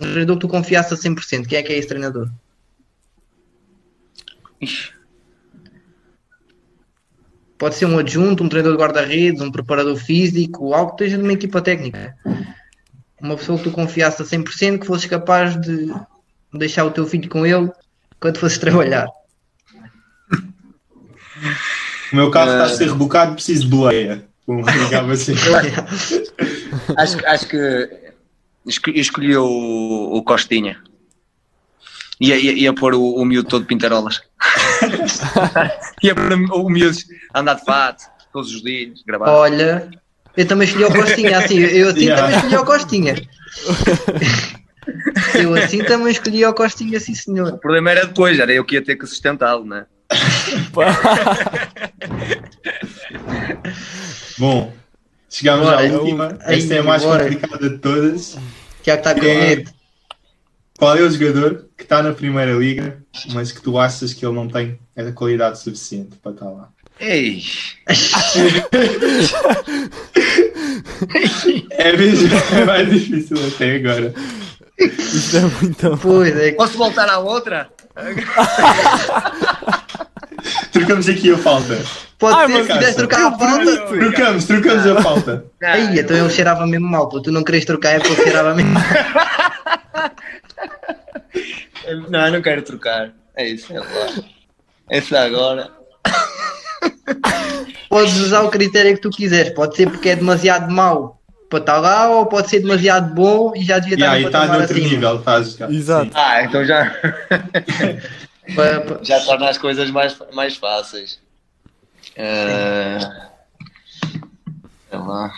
[0.00, 1.46] Um treinador que tu confiasses a 100%.
[1.46, 2.30] Quem é que é esse treinador?
[4.58, 4.92] Ixi.
[7.58, 11.34] Pode ser um adjunto, um treinador de guarda-redes, um preparador físico, algo que esteja numa
[11.34, 12.16] equipa técnica.
[13.20, 15.92] Uma pessoa que tu confiasses a 100% que fosses capaz de
[16.52, 17.70] deixar o teu filho com ele
[18.20, 19.08] quando fosses trabalhar.
[22.12, 24.24] O meu carro está a ser rebocado, preciso de boleia.
[25.12, 25.34] Assim.
[26.96, 27.88] Acho, acho que
[28.66, 29.46] esco- escolhi o,
[30.12, 30.76] o Costinha.
[32.20, 34.20] Ia, ia, ia pôr o, o miúdo todo de pintarolas.
[36.02, 36.96] ia pôr o miúdo
[37.34, 39.30] andar de fato, todos os dias, gravar.
[39.30, 39.88] Olha,
[40.36, 42.22] eu também escolhi o Costinha, assim, eu assim Yeah.
[42.22, 43.14] também escolhi o Costinha.
[45.34, 47.54] Eu assim também escolhi o Costinha, sim senhor.
[47.54, 49.86] O problema era depois, era eu que ia ter que sustentá-lo, né?
[54.38, 54.72] Bom,
[55.28, 56.38] chegámos Bora, à última.
[56.42, 57.24] Esta é a mais bora.
[57.24, 58.38] complicada de todas.
[58.82, 59.48] Tiago está com É.
[59.56, 59.70] medo.
[60.78, 63.02] Qual é o jogador que está na primeira liga,
[63.34, 66.70] mas que tu achas que ele não tem a qualidade suficiente para estar lá?
[66.98, 67.42] Ei,
[71.70, 74.14] É mesmo, é mais difícil até agora.
[74.80, 75.96] Isto é muito.
[76.00, 77.68] Pois é, posso voltar à outra?
[80.72, 81.78] Trocamos aqui a falta.
[82.18, 83.86] pode Ai, ser, mas se quiseres cara, trocar a falta.
[83.86, 85.44] Trocamos, trocamos a falta.
[85.62, 87.20] Aí, então ele cheirava mesmo mal, pô.
[87.20, 88.82] tu não querias trocar, é porque ele cheirava mesmo mal.
[92.08, 93.12] Não, eu não quero trocar.
[93.36, 93.86] É isso, é lá.
[94.90, 95.70] Esse agora.
[97.90, 101.19] Podes usar o critério que tu quiseres, pode ser porque é demasiado mau
[101.50, 104.62] para estar lá, ou pode ser demasiado bom e já devia estar aí no patamar
[104.62, 104.78] acima.
[104.88, 105.70] nível, está a jogar.
[105.72, 106.10] Exato.
[106.14, 106.94] Ah, então já.
[109.02, 111.20] Já torna as coisas mais, mais fáceis.
[114.88, 115.32] Sei lá.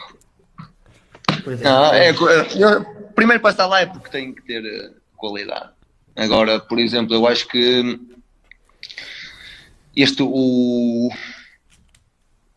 [1.44, 1.64] pois é.
[1.64, 2.84] Não, é, eu-
[3.14, 5.70] primeiro para estar lá é porque tem que ter eh, qualidade.
[6.16, 7.98] Agora, por exemplo, eu acho que
[9.94, 11.10] este, o,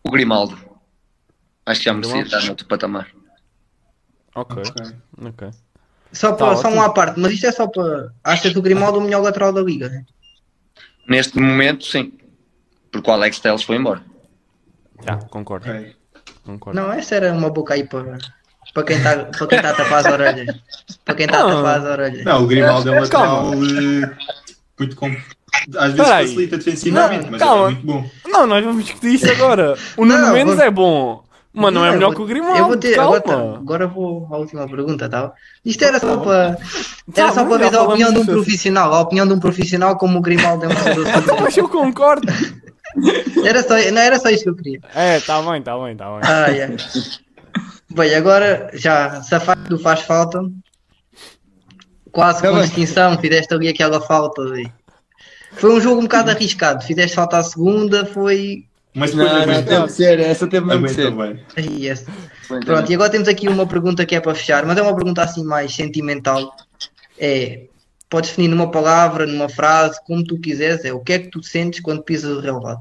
[0.04, 0.58] o Grimaldo,
[1.66, 3.10] acho que já merecia estar noutro patamar.
[4.36, 4.64] Ok.
[4.68, 4.86] Ok.
[5.28, 5.50] Ok.
[6.12, 8.12] Só, Tá para, só um à parte, mas isto é só para.
[8.24, 9.90] Achas que o Grimaldo é o melhor lateral da liga?
[9.90, 10.06] né?
[11.08, 12.14] Neste momento, sim.
[12.92, 14.02] Porque o Alex Telles foi embora.
[15.06, 15.70] Já, concordo.
[15.70, 15.96] Ok.
[16.46, 16.80] concordo.
[16.80, 18.18] Não, essa era uma boca aí para,
[18.74, 20.56] para quem está para quem tá a tapar as orelhas.
[21.04, 22.24] Para quem está a tapar as orelhas.
[22.26, 24.18] Não, o Grimaldo é um lateral eh,
[24.80, 25.08] muito com...
[25.08, 26.28] Às vezes Espera aí.
[26.28, 27.68] facilita defensivamente, Não, mas calma.
[27.68, 28.10] é muito bom.
[28.28, 29.76] Não, nós vamos discutir isto agora.
[29.98, 31.24] O Nuno Não, Mendes é bom,
[31.56, 32.58] mas não, é melhor vou- que o Grimaldo.
[32.60, 33.18] Eu vou ter, calma.
[33.18, 33.22] agora,
[33.54, 35.32] tá, agora vou à última pergunta, tá?
[35.64, 36.56] Isto era só para.
[37.14, 38.94] Tá Era só para ver a opinião de um profissional.
[38.94, 42.28] A opinião de um profissional como o Grimaldo é um jogador Mas eu concordo.
[43.44, 44.80] Era só, não era só isso que eu queria.
[44.94, 46.20] É, tá bem, tá bem, tá bem.
[46.24, 46.76] Ah, yeah.
[47.94, 50.42] Bem, agora já safado do faz falta.
[52.12, 52.64] Quase Tá com bem.
[52.64, 54.42] distinção, fizeste ali aquela falta.
[54.42, 54.72] ali.
[55.54, 56.84] Foi um jogo um bocado arriscado.
[56.86, 58.66] Fizeste falta à segunda, foi.
[58.96, 61.88] Mas depois Não, não, teve de ser, essa teve mesmo Aguentou ser.
[61.90, 62.12] essa.
[62.64, 65.22] Pronto, e agora temos aqui uma pergunta que é para fechar, mas é uma pergunta
[65.22, 66.56] assim mais sentimental.
[67.18, 67.68] É,
[68.10, 71.44] podes definir numa palavra, numa frase, como tu quiseres, é o que é que tu
[71.44, 72.80] sentes quando pisas o relevado?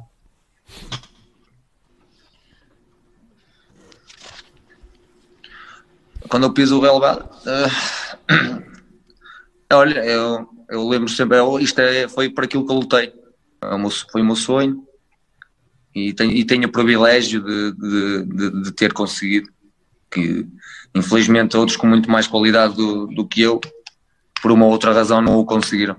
[6.29, 8.63] Quando eu piso o relevado, ah,
[9.73, 13.13] olha, eu, eu lembro sempre, eu- isto é, foi por aquilo que eu lutei.
[13.63, 14.87] É Foi o meu sonho
[15.95, 19.49] e tenho, e tenho o privilégio de, de, de- de ter conseguido.
[20.11, 20.47] Que
[20.95, 23.61] infelizmente outros com muito mais qualidade do, do que eu,
[24.43, 25.97] por uma outra razão, não o conseguiram.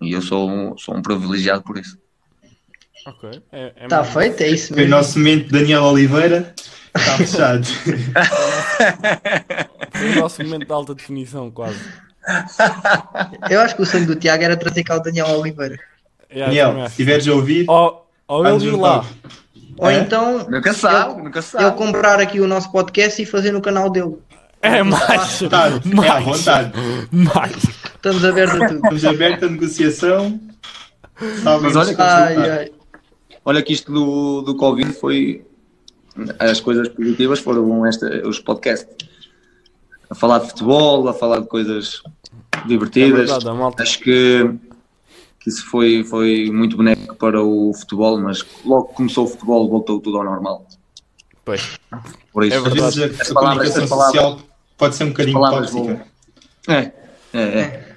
[0.00, 1.98] E eu sou, um- sou um privilegiado por isso.
[3.06, 3.30] Ok.
[3.50, 4.12] É, é Está mesmo.
[4.20, 4.90] feito, é isso O mesmo.
[4.90, 6.54] nosso mente Daniel Oliveira
[6.94, 7.66] está fechado.
[9.92, 11.78] Foi o nosso momento de alta definição, quase.
[13.50, 15.78] Eu acho que o sonho do Tiago era trazer cá o Daniel Oliveira.
[16.30, 16.86] É, Daniel, se acho.
[16.90, 19.04] estiveres a ouvir, Ou, ou ele vamos ir lá.
[19.78, 19.98] Ou É?
[20.00, 21.64] então Nunca sabe, nunca sabe.
[21.64, 24.16] eu comprar aqui o nosso podcast e fazer no canal dele.
[24.60, 25.40] É mais.
[25.40, 26.24] Vontade, é à Mais.
[26.24, 26.72] vontade.
[27.10, 27.56] Mais.
[27.96, 28.76] Estamos abertos a tudo.
[28.76, 30.40] Estamos abertos à negociação.
[31.60, 32.70] Mas olha que- Ai, ai.
[33.44, 35.44] Olha que isto do, do Covid foi.
[36.38, 38.86] As coisas positivas foram esta, os podcasts.
[40.10, 42.02] A falar de futebol, a falar de coisas
[42.64, 43.18] É divertidas.
[43.30, 43.82] verdade, a malta.
[43.82, 44.48] Acho que,
[45.42, 49.68] que isso foi, foi muito benéfico para o futebol, mas logo que começou o futebol
[49.68, 50.66] voltou tudo ao normal.
[51.44, 51.78] Pois.
[52.32, 53.00] Por isso, É Às verdade.
[53.00, 54.40] vezes a, As a palavras- comunicação as palavras- social
[54.78, 56.06] pode ser um bocadinho tóxica.
[56.68, 56.92] É,
[57.32, 57.94] é, é.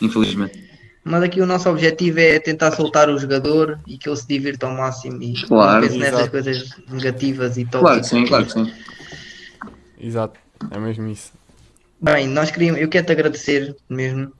[0.00, 0.66] Infelizmente.
[1.04, 4.66] Mas aqui o nosso objetivo é tentar soltar o jogador e que ele se divirta
[4.66, 5.82] ao máximo e Claro.
[5.82, 6.30] pense nessas Exato.
[6.30, 8.08] coisas negativas e Claro que tóxicas.
[8.08, 8.72] sim, claro que sim.
[10.00, 10.40] Exato.
[10.70, 11.32] É mesmo isso.
[12.00, 14.32] Bem, nós queríamos, eu quero te agradecer mesmo.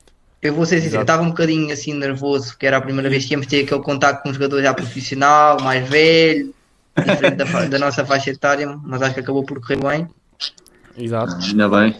[0.47, 3.33] Eu vou ser sincero, estava um bocadinho assim nervoso, que era a primeira vez que
[3.33, 6.53] íamos ter aquele contacto com um jogador já profissional, mais velho,
[6.97, 10.07] diferente da, da nossa faixa etária, mas acho que acabou por correr bem.
[10.97, 11.35] Exato.
[11.45, 11.95] Ainda bem.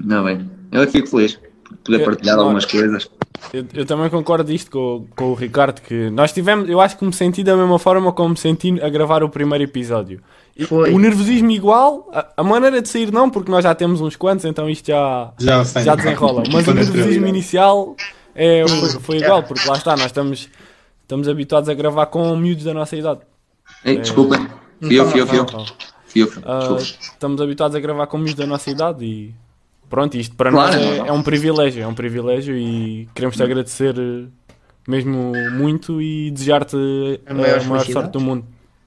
[0.00, 0.50] Ainda bem.
[0.72, 3.08] Eu fico feliz por poder Eu- partilhar não, algumas coisas.
[3.52, 7.04] Eu, eu também concordo isto com, com o Ricardo, que nós tivemos, eu acho que
[7.04, 10.20] me senti da mesma forma como me senti a gravar o primeiro episódio.
[10.66, 10.92] Foi.
[10.92, 14.44] O nervosismo igual, a, a maneira de sair não, porque nós já temos uns quantos,
[14.44, 15.84] então isto já, Já, sei.
[15.84, 16.42] já desenrola.
[16.52, 17.94] Mas o nervosismo inicial
[18.34, 20.48] é, foi, foi igual, porque lá está, nós estamos,
[21.02, 23.20] estamos habituados a gravar com miúdos da nossa idade.
[23.84, 24.48] Ei, desculpem.
[24.80, 25.46] Fui eu, fui eu, fui eu.
[25.46, 26.58] Fui eu, fui eu.
[26.58, 26.82] Desculpa.
[26.82, 29.34] estamos habituados a gravar com miúdos da nossa idade e
[29.88, 30.72] pronto, isto para Claro.
[30.74, 34.24] nós é, é um privilégio, é um privilégio e queremos te agradecer eh,
[34.88, 36.76] mesmo muito e desejar-te
[37.26, 38.44] a A maior, maior sorte do mundo.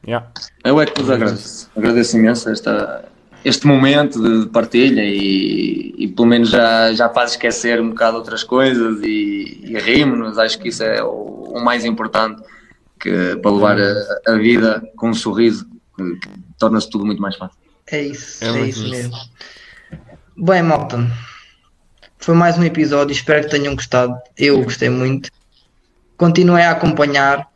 [0.07, 0.27] Yeah.
[0.63, 1.69] Eu é que vos agradeço.
[1.75, 3.05] Agradeço imenso esta,
[3.45, 8.43] este momento de partilha e, e pelo menos já, já faz esquecer um bocado outras
[8.43, 10.37] coisas e, e rimos-nos.
[10.37, 12.41] Acho que isso é o, o mais importante
[12.99, 17.35] que, para levar a, a vida com um sorriso, que, que torna-se tudo muito mais
[17.35, 17.57] fácil.
[17.91, 18.89] É isso, É é, isso.
[18.89, 19.15] mesmo.
[20.37, 21.05] Bem, malta,
[22.17, 24.15] foi mais um episódio, espero que tenham gostado.
[24.37, 25.29] Eu gostei muito.
[26.17, 27.47] Continuem a acompanhar,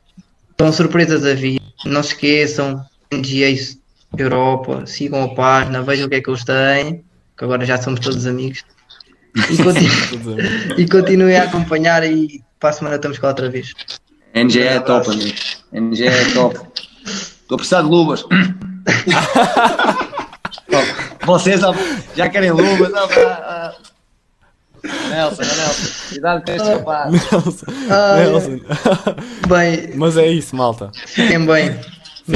[0.51, 1.61] estão surpresas a vir.
[1.85, 2.83] Não se esqueçam,
[3.13, 3.55] NGA
[4.17, 7.03] Europa, sigam a página, vejam o que é que eles têm,
[7.37, 8.63] que agora já somos todos amigos.
[9.49, 10.37] E, continu-
[10.79, 13.73] e continuem a acompanhar e para a semana estamos cá outra vez.
[14.33, 15.37] NG é top, amigo.
[15.73, 16.57] NG é top.
[17.05, 18.23] Estou a precisar de luvas.
[21.25, 21.61] Vocês
[22.15, 22.91] já querem luvas?
[24.89, 25.09] Ah, ah.
[25.09, 27.11] Nelson, ó, Nelson, cuidado com este rapaz.
[27.11, 27.65] Nelson.
[27.89, 28.59] Ai, Nelson.
[29.47, 30.91] Bem, Mas é isso, malta.
[31.05, 31.79] fiquem bem.
[32.27, 32.31] Um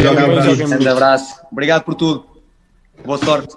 [0.68, 1.36] grande abraço.
[1.52, 2.26] Obrigado por tudo.
[3.06, 3.56] Boa sorte.